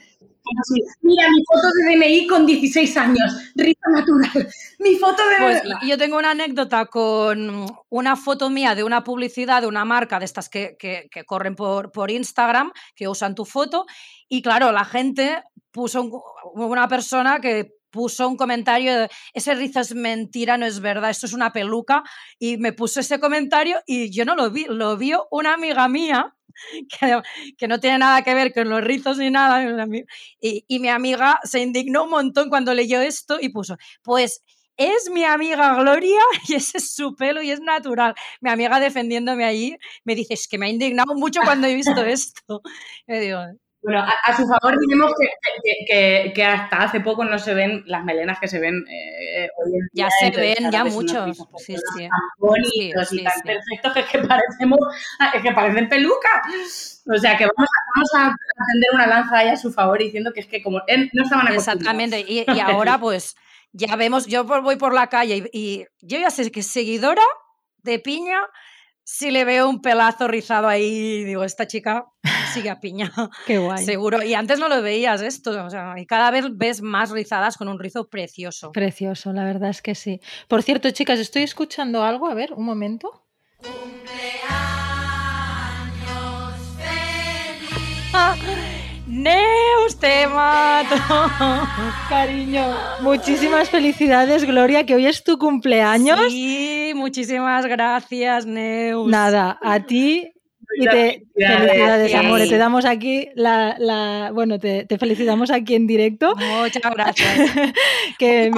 [1.02, 4.48] Mira, mi foto de DNI con 16 años, rizo natural.
[4.80, 5.36] Mi foto de...
[5.40, 10.20] Pues yo tengo una anécdota con una foto mía de una publicidad de una marca
[10.20, 13.86] de estas que, que, corren por, por Instagram, que usan tu foto,
[14.28, 16.10] y claro, la gente puso
[16.54, 21.26] una persona que puso un comentario de ese rizo es mentira, no es verdad, esto
[21.26, 22.04] es una peluca
[22.38, 26.36] y me puso ese comentario y yo no lo vi, lo vio una amiga mía
[27.58, 29.66] que, no tiene nada que ver con los rizos ni nada
[30.40, 34.44] y, y mi amiga se indignó un montón cuando leyó esto y puso, pues
[34.78, 38.14] es mi amiga Gloria y ese es su pelo y es natural.
[38.42, 39.76] Mi amiga defendiéndome allí
[40.06, 42.62] me dice, es que me ha indignado mucho cuando he visto esto.
[43.08, 43.40] me digo,
[43.82, 45.14] bueno, a, su favor diremos
[45.88, 49.72] que, que, hasta hace poco no se ven las melenas que se ven eh, hoy
[49.74, 50.08] en día.
[50.08, 51.38] Ya se ven, ya muchos.
[51.58, 52.00] Sí, sí.
[52.00, 54.80] Tan bonitos y tan perfectos que, que, parecemos,
[55.42, 57.04] que parecen pelucas.
[57.10, 58.36] O sea que vamos a, vamos a
[58.74, 61.48] tender una lanza ahí a su favor diciendo que es que como él no estaban
[61.48, 61.82] acostumbrados.
[61.82, 63.36] Exactamente, y, y ahora pues
[63.72, 67.24] ya vemos, yo voy por la calle y, y yo ya sé que seguidora
[67.84, 68.42] de piña
[69.10, 72.08] si le veo un pelazo rizado ahí, digo, esta chica
[72.54, 73.12] sigue a piña.
[73.46, 73.86] Qué guay.
[73.86, 74.24] Seguro.
[74.24, 77.68] Y antes no lo veías esto, o sea, y cada vez ves más rizadas con
[77.68, 78.72] un rizo precioso.
[78.72, 80.22] Precioso, la verdad es que sí.
[80.48, 83.24] Por cierto, chicas, estoy escuchando algo, a ver, un momento.
[89.08, 90.96] Neus, te mato.
[92.10, 92.66] Cariño,
[93.02, 96.20] muchísimas felicidades, Gloria, que hoy es tu cumpleaños.
[96.30, 99.08] Sí, muchísimas gracias, Neus.
[99.10, 100.37] Nada, a ti
[100.76, 102.50] y te felicidades, amores.
[102.50, 106.36] Te damos aquí la, la bueno, te, te, felicitamos aquí en directo.
[106.36, 107.52] Muchas gracias.
[108.18, 108.52] que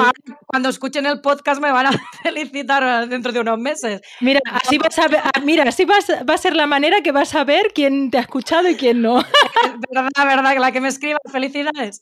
[0.47, 1.91] Cuando escuchen el podcast me van a
[2.23, 4.01] felicitar dentro de unos meses.
[4.21, 7.11] Mira, así vas a ver, ah, mira, así vas, va a ser la manera que
[7.11, 9.15] vas a ver quién te ha escuchado y quién no.
[9.91, 12.01] verdad, verdad, la que me escriba, felicidades.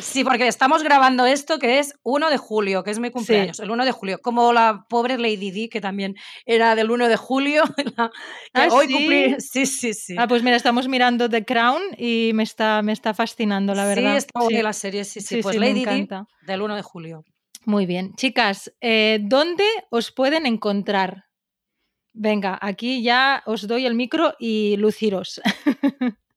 [0.00, 3.62] Sí, porque estamos grabando esto que es 1 de julio, que es mi cumpleaños, sí.
[3.62, 4.18] el 1 de julio.
[4.22, 6.16] Como la pobre Lady Di, que también
[6.46, 7.62] era del 1 de julio.
[7.96, 8.10] La,
[8.54, 8.92] ah, hoy ¿sí?
[8.92, 10.14] cumplí Sí, sí, sí.
[10.18, 14.12] Ah, pues mira, estamos mirando The Crown y me está, me está fascinando, la verdad.
[14.12, 14.62] Sí, está sí.
[14.62, 15.36] la serie, sí, sí.
[15.36, 16.26] sí pues Lady me encanta.
[16.40, 17.24] Di, del 1 de julio.
[17.64, 18.14] Muy bien.
[18.16, 21.24] Chicas, eh, ¿dónde os pueden encontrar?
[22.12, 25.40] Venga, aquí ya os doy el micro y luciros.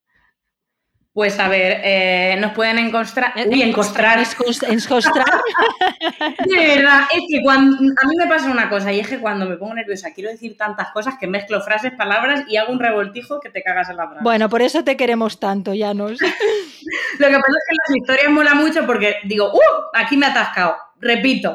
[1.13, 3.33] Pues a ver, eh, nos pueden encontrar.
[3.35, 4.25] Uy, encontrar.
[4.69, 5.25] Encontrar.
[6.45, 7.75] De verdad, es que cuando.
[7.75, 10.55] A mí me pasa una cosa, y es que cuando me pongo nerviosa quiero decir
[10.55, 14.07] tantas cosas que mezclo frases, palabras y hago un revoltijo que te cagas en la
[14.07, 14.23] frase.
[14.23, 16.17] Bueno, por eso te queremos tanto, Janos.
[17.19, 19.59] Lo que pasa es que las historias mola mucho porque digo, ¡uh!
[19.93, 20.77] Aquí me he atascado.
[21.01, 21.53] Repito.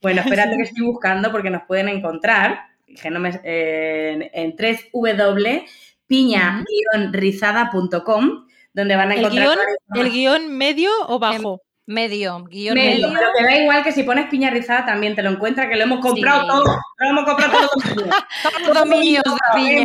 [0.00, 2.68] Bueno, espérate que estoy buscando porque nos pueden encontrar.
[3.00, 5.66] Que no me, eh, en 3W
[6.06, 8.45] piña-rizada.com
[8.76, 9.48] donde van a encontrar...
[9.48, 11.62] ¿El guion, ¿El guion medio o bajo?
[11.86, 13.18] En medio, guion medio, medio.
[13.18, 15.84] Pero te da igual que si pones piña rizada también te lo encuentra, que lo
[15.84, 16.48] hemos comprado sí.
[16.48, 16.78] todo.
[16.98, 18.06] Lo hemos comprado todo.
[18.64, 19.84] Todos dominios de piña.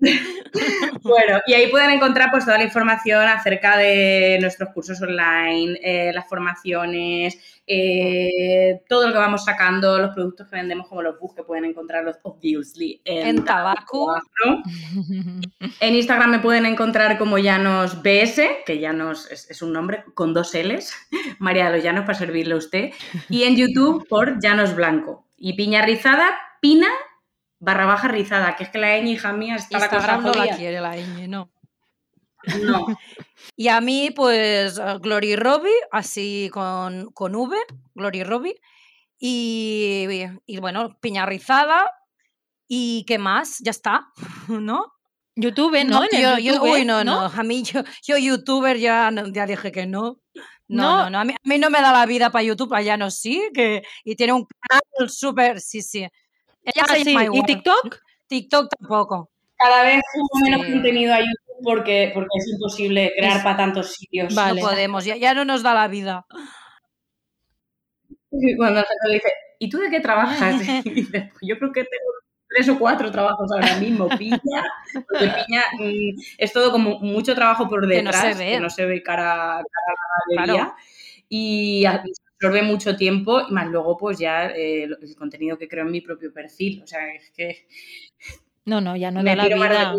[1.02, 6.12] bueno, y ahí pueden encontrar pues toda la información acerca de nuestros cursos online, eh,
[6.12, 11.34] las formaciones, eh, todo lo que vamos sacando, los productos que vendemos como los bus
[11.34, 14.14] que pueden encontrarlos obviously en, en tabaco.
[15.80, 20.34] en Instagram me pueden encontrar como Llanos BS, que Llanos es, es un nombre con
[20.34, 20.94] dos L's,
[21.38, 22.90] María de los Llanos para servirle a usted,
[23.28, 25.26] y en YouTube por Llanos Blanco.
[25.36, 26.88] Y Piña Rizada, Pina
[27.64, 30.44] barra baja rizada, que es que la ñ, hija mía, está Instagram la cosa no
[30.44, 31.50] la quiere la ñ, no.
[32.62, 32.86] No.
[33.56, 37.56] Y a mí, pues, Glory Robbie, así con, con V,
[37.94, 38.60] Glory Robbie.
[39.18, 41.90] Y, y, y, bueno, piña rizada.
[42.66, 43.58] ¿Y qué más?
[43.60, 44.06] Ya está,
[44.48, 44.92] ¿no?
[45.36, 46.00] YouTube, ¿no?
[46.00, 49.46] no yo, yo, YouTube, uy, no, no, no, A mí, yo, yo youtuber, ya, ya
[49.46, 50.20] dije que no.
[50.66, 51.18] No, no, no, no.
[51.20, 53.82] A, mí, a, mí, no me da la vida para YouTube, allá no sí, que,
[54.04, 56.06] y tiene un canal súper, sí, sí.
[56.62, 57.16] Ella ah, sí.
[57.32, 57.98] ¿Y TikTok?
[58.26, 59.30] TikTok tampoco.
[59.58, 60.72] Cada vez subo menos sí.
[60.72, 64.34] contenido a YouTube porque, porque es imposible crear es, para tantos sitios.
[64.34, 64.60] Vale.
[64.60, 66.26] No podemos, ya, ya, no nos da la vida.
[68.56, 69.28] Cuando se dice,
[69.58, 70.60] ¿y tú de qué trabajas?
[70.84, 72.12] Y pues yo creo que tengo
[72.48, 74.38] tres o cuatro trabajos ahora mismo, piña,
[74.92, 78.60] porque piña mmm, es todo como mucho trabajo por detrás, que no se ve, que
[78.60, 80.76] no se ve cara, cara a la galería, claro.
[81.28, 85.92] y absorbe mucho tiempo, y más luego pues ya eh, el contenido que creo en
[85.92, 87.66] mi propio perfil, o sea, es que...
[88.66, 89.94] No, no, ya no da la vida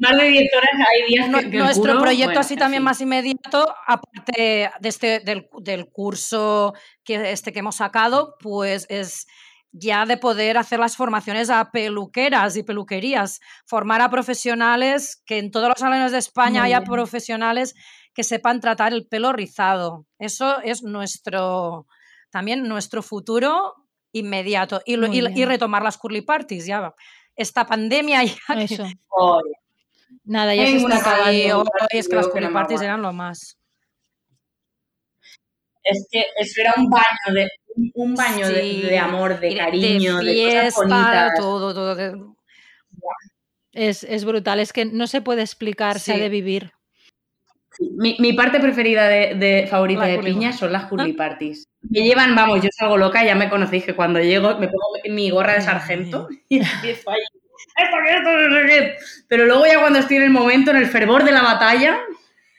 [0.00, 3.74] más de 10 horas hay días que, que Nuestro proyecto bueno, así también más inmediato,
[3.86, 6.74] aparte de este, del, del, curso
[7.04, 9.26] que, este que hemos sacado, pues es
[9.72, 15.50] ya de poder hacer las formaciones a peluqueras y peluquerías, formar a profesionales, que en
[15.50, 17.74] todos los salones de España haya profesionales
[18.14, 20.06] que sepan tratar el pelo rizado.
[20.18, 21.86] Eso es nuestro,
[22.30, 23.74] también nuestro futuro
[24.12, 24.80] inmediato.
[24.84, 26.94] Y, y, y, retomar las curly parties, ya.
[27.36, 28.34] Esta pandemia ya...
[28.66, 28.98] Que...
[29.08, 29.40] Oh,
[30.24, 31.64] Nada, ya se está acabando.
[31.92, 33.56] Y es que las parties eran lo más.
[35.82, 37.48] Es que eso era un baño de
[37.94, 38.52] un baño sí.
[38.52, 41.30] de, de, amor, de cariño, de, fiesta, de cosas bonitas.
[41.38, 42.36] todo, todo.
[43.72, 46.06] Es, es, brutal, es que no se puede explicar, sí.
[46.06, 46.72] se ha de vivir.
[47.96, 51.66] Mi, mi, parte preferida de, de favorita la de piña son las curly parties.
[51.88, 55.30] Me llevan, vamos, yo salgo loca, ya me conocéis que cuando llego me pongo mi
[55.30, 57.20] gorra de sargento y empiezo ahí
[57.84, 58.96] esto, esto, no sé qué.
[59.28, 61.98] Pero luego ya cuando estoy en el momento, en el fervor de la batalla,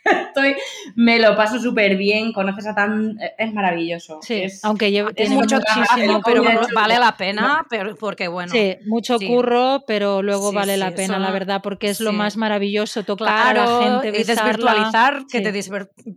[0.27, 0.55] estoy,
[0.95, 3.17] me lo paso súper bien, conoces a tan...
[3.37, 4.19] Es maravilloso.
[4.21, 6.43] Sí, es, aunque llevo, tiene mucho muchísimo, pero
[6.73, 8.51] vale la pena, pero, porque bueno...
[8.51, 9.27] Sí, mucho sí.
[9.27, 13.53] curro, pero luego sí, vale la pena, la verdad, porque es lo más maravilloso, tocar
[13.53, 15.51] claro, a la gente, y desvirtualizar, que te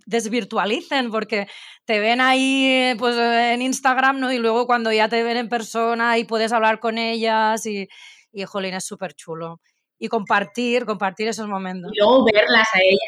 [0.06, 1.46] desvirtualicen, porque
[1.84, 4.32] te ven ahí pues en Instagram, ¿no?
[4.32, 7.88] Y luego cuando ya te ven en persona y puedes hablar con ellas y
[8.34, 9.60] y jolín, es súper chulo.
[9.98, 11.90] y compartir, compartir esos momentos.
[11.94, 13.00] Y luego verlas a ellas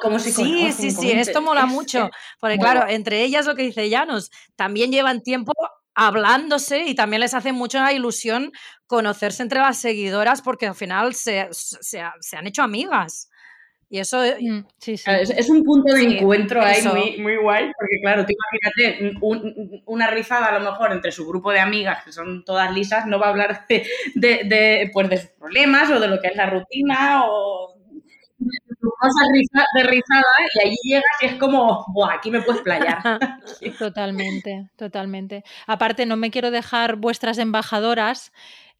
[0.00, 2.08] como, se Sí, sí, sí, esto mola mucho,
[2.40, 5.52] porque claro, entre ellas lo que dice Llanos, también llevan tiempo
[5.94, 8.50] hablándose y también les hace mucha ilusión
[8.86, 13.28] conocerse entre las seguidoras porque al final se, se, se han hecho amigas.
[13.92, 18.24] Y eso eh, mm, Es, un punto de encuentro ahí muy, muy guay, porque claro,
[18.24, 19.18] tú imagínate
[19.84, 23.18] una rizada a lo mejor entre su grupo de amigas, que son todas lisas, no
[23.18, 26.48] va a hablar de, de, pues de sus problemas o de lo que es la
[26.48, 27.74] rutina o
[28.80, 29.28] cosas
[29.74, 30.24] de rizada
[30.54, 33.02] y allí llegas y es como, Buah, aquí me puedes playar.
[33.78, 35.44] Totalmente, totalmente.
[35.66, 38.32] Aparte, no me quiero dejar vuestras embajadoras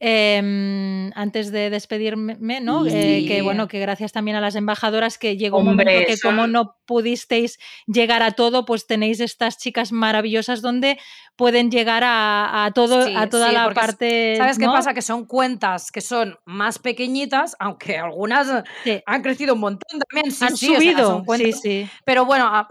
[0.05, 2.85] Em, antes de despedirme, ¿no?
[2.89, 6.49] Eh, que bueno, que gracias también a las embajadoras que llegó un momento que como
[6.49, 10.99] no pudisteis llegar a todo, pues tenéis estas chicas maravillosas donde
[11.37, 14.35] pueden llegar a, todo, a toda la parte.
[14.37, 14.93] ¿Sabes qué pasa?
[14.93, 18.65] Que son cuentas que son más pequeñitas, aunque algunas
[19.07, 20.35] han crecido un montón también.
[20.41, 21.91] han subido, sí, sí.
[22.05, 22.67] Pero bueno,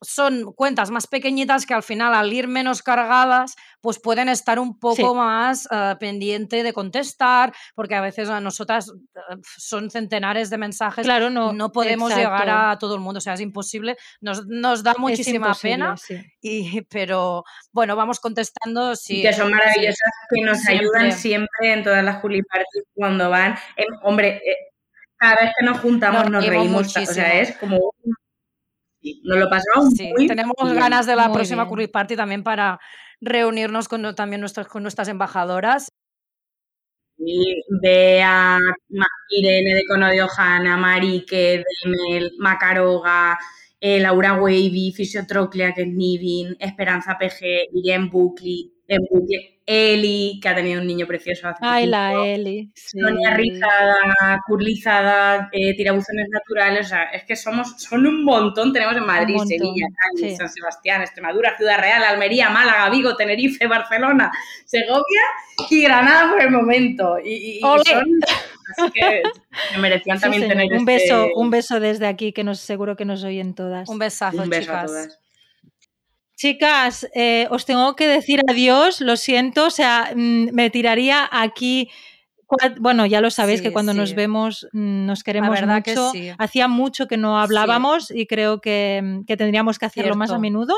[0.00, 4.78] son cuentas más pequeñitas que al final, al ir menos cargadas, pues pueden estar un
[4.78, 10.58] poco más uh, pendiente de contestar, porque a veces a nosotras eh, son centenares de
[10.58, 14.46] mensajes, claro, no, no podemos llegar a todo el mundo, o sea, es imposible, nos,
[14.46, 15.94] nos da muchísima pena,
[16.40, 18.96] y, pero bueno, vamos contestando.
[18.96, 22.42] Sí, que son maravillosas, que nos ayudan siempre en todas las Juli
[22.94, 23.56] cuando van.
[24.02, 24.56] hombre, eh,
[25.16, 27.94] cada vez que nos juntamos nos, reímos, o sea, es como
[29.22, 31.90] nos lo pasamos sí, tenemos ganas de la próxima bien.
[31.90, 32.80] Party también para
[33.20, 35.92] reunirnos con también nuestros, con nuestras embajadoras.
[37.18, 38.58] Bea,
[39.30, 43.38] Irene de Cono de Ojana, Marique, Demel, Macaroga,
[43.80, 49.06] eh, Laura Wavy, Fisiotroclea, que es Nivin, Esperanza PG, Irene Buckley, en
[49.66, 52.72] Eli, que ha tenido un niño precioso hace Ay, la Eli.
[52.74, 58.96] Sonia Rizada, Curlizada, eh, Tirabuzones Naturales, o sea, es que somos, son un montón, tenemos
[58.96, 64.32] en Madrid, Sevilla, Cádiz, San Sebastián, Extremadura, Ciudad Real, Almería, Málaga, Vigo, Tenerife, Barcelona,
[64.64, 65.22] Segovia
[65.68, 67.18] y Granada por el momento.
[67.22, 68.06] Y, son,
[68.74, 69.22] así que
[69.74, 73.04] me merecían también tener un beso, este un beso desde aquí, que nos, seguro que
[73.04, 73.86] nos oyen todas.
[73.90, 75.20] Un besazo, un beso A todas.
[76.38, 81.90] Chicas, eh, os tengo que decir adiós, lo siento, o sea, mm, me tiraría aquí.
[82.78, 86.12] Bueno, ya lo sabéis que cuando nos vemos mm, nos queremos mucho.
[86.38, 90.76] Hacía mucho que no hablábamos y creo que, mm, tendríamos que hacerlo más a menudo.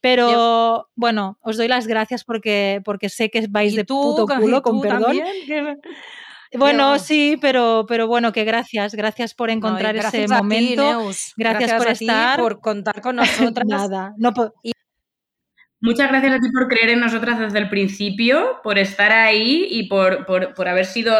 [0.00, 4.80] Pero bueno, os doy las gracias porque, porque sé que vais de puto culo, con
[4.80, 5.18] perdón.
[6.54, 11.10] Bueno, sí, pero, pero bueno, que gracias, gracias por encontrar ese momento.
[11.36, 12.40] gracias, por estar.
[12.40, 13.66] por contar con nosotras.
[13.68, 14.32] Nada, no,
[15.86, 19.88] Muchas gracias a ti por creer en nosotras desde el principio, por estar ahí y
[19.88, 21.14] por, por, haber sido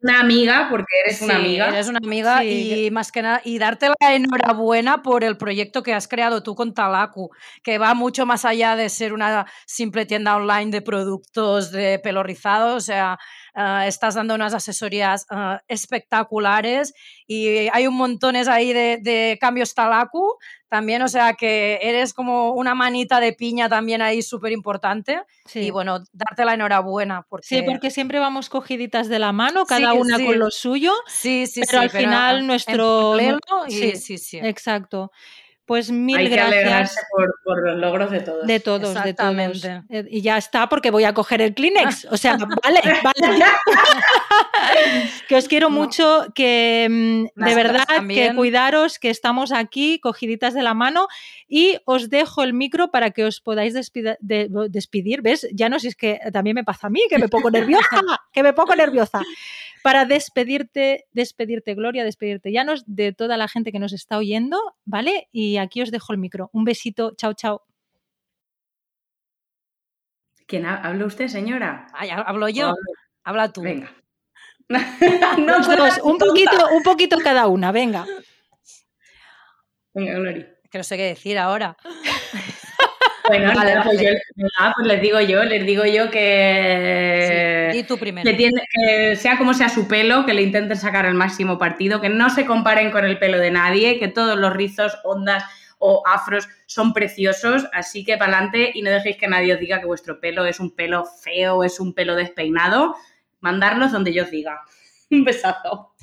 [0.00, 1.68] una amiga, porque eres una amiga.
[1.70, 5.92] Eres una amiga y más que nada, y darte la enhorabuena por el proyecto que
[5.92, 7.30] has creado tú con Talaku,
[7.64, 12.22] que va mucho más allá de ser una simple tienda online de productos de pelo
[12.22, 13.18] rizado, o sea,
[13.56, 16.94] ah, estás dando unas asesorías ah, espectaculares
[17.26, 20.36] y hay un montones ahí de, de cambios Talaku
[20.68, 25.22] también, o sea que eres como una manita de piña también ahí súper importante.
[25.54, 27.24] Y bueno, darte la enhorabuena.
[27.28, 27.46] Porque...
[27.46, 30.92] Sí, porque siempre vamos cogiditas de la mano, cada una con lo suyo.
[31.06, 33.16] Sí, sí, pero al final nuestro...
[33.68, 34.38] sí, sí, sí.
[34.38, 35.12] Exacto.
[35.66, 38.46] Pues mil Hay que alegrarse por, los logros de todos.
[38.46, 39.64] De todos, de todos.
[39.64, 42.06] Eh, y ya está, porque voy a coger el Kleenex.
[42.16, 43.44] O sea, vale, vale.
[45.28, 50.62] que os quiero mucho, que mm, de verdad, que cuidaros, que estamos aquí, cogiditas de
[50.62, 51.08] la mano,
[51.48, 55.22] y os dejo el micro para que os podáis despedir.
[55.22, 55.48] ¿Ves?
[55.52, 58.00] Ya no sé si es que también me pasa a mí, que me pongo nerviosa,
[58.32, 59.20] que me pongo nerviosa
[59.86, 65.28] para despedirte, despedirte Gloria, despedirte Llanos, de toda la gente que nos está oyendo, ¿vale?
[65.30, 66.50] Y aquí os dejo el micro.
[66.52, 67.62] Un besito, chao, chao.
[70.48, 71.86] ¿Quién habla usted, señora?
[71.92, 72.74] hablo yo.
[73.22, 73.62] Habla tú.
[73.62, 73.94] Venga.
[74.68, 75.58] no,
[76.02, 78.04] un poquito, un poquito cada una, venga.
[79.94, 80.52] Venga, Gloria.
[80.68, 81.76] Que no sé qué decir ahora.
[83.28, 83.52] Bueno,
[83.84, 84.02] pues,
[84.76, 88.30] pues, les digo yo, les digo yo que, y tú primero.
[88.30, 92.30] Que, sea como sea su pelo, que le intenten sacar el máximo partido, que no
[92.30, 95.44] se comparen con el pelo de nadie, que todos los rizos, ondas
[95.78, 99.80] o afros son preciosos, así que para adelante y no dejéis que nadie os diga
[99.80, 102.96] que vuestro pelo es un pelo feo, es un pelo despeinado,
[103.40, 104.62] mandarlos donde yo os diga.
[105.10, 105.94] Un besazo.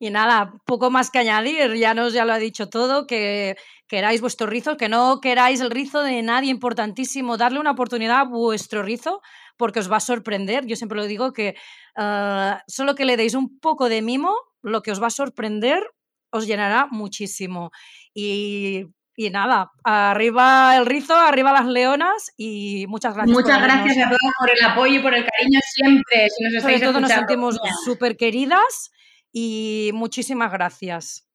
[0.00, 3.56] Y nada, poco más que añadir, ya nos ya lo ha dicho todo, que
[3.88, 8.24] queráis vuestro rizo, que no queráis el rizo de nadie importantísimo, darle una oportunidad a
[8.24, 9.20] vuestro rizo,
[9.56, 10.66] porque os va a sorprender.
[10.66, 11.56] Yo siempre lo digo que
[11.96, 15.82] uh, solo que le deis un poco de mimo, lo que os va a sorprender
[16.30, 17.70] os llenará muchísimo.
[18.14, 18.84] Y
[19.20, 23.36] y nada, arriba el rizo, arriba las leonas y muchas gracias.
[23.36, 26.28] Muchas gracias a todos por el apoyo y por el cariño siempre.
[26.30, 28.92] Si nos nos sentimos súper queridas
[29.32, 31.27] y muchísimas gracias.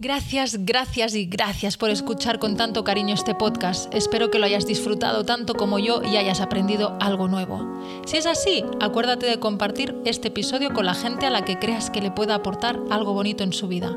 [0.00, 3.94] Gracias, gracias y gracias por escuchar con tanto cariño este podcast.
[3.94, 7.60] Espero que lo hayas disfrutado tanto como yo y hayas aprendido algo nuevo.
[8.04, 11.90] Si es así, acuérdate de compartir este episodio con la gente a la que creas
[11.90, 13.96] que le pueda aportar algo bonito en su vida.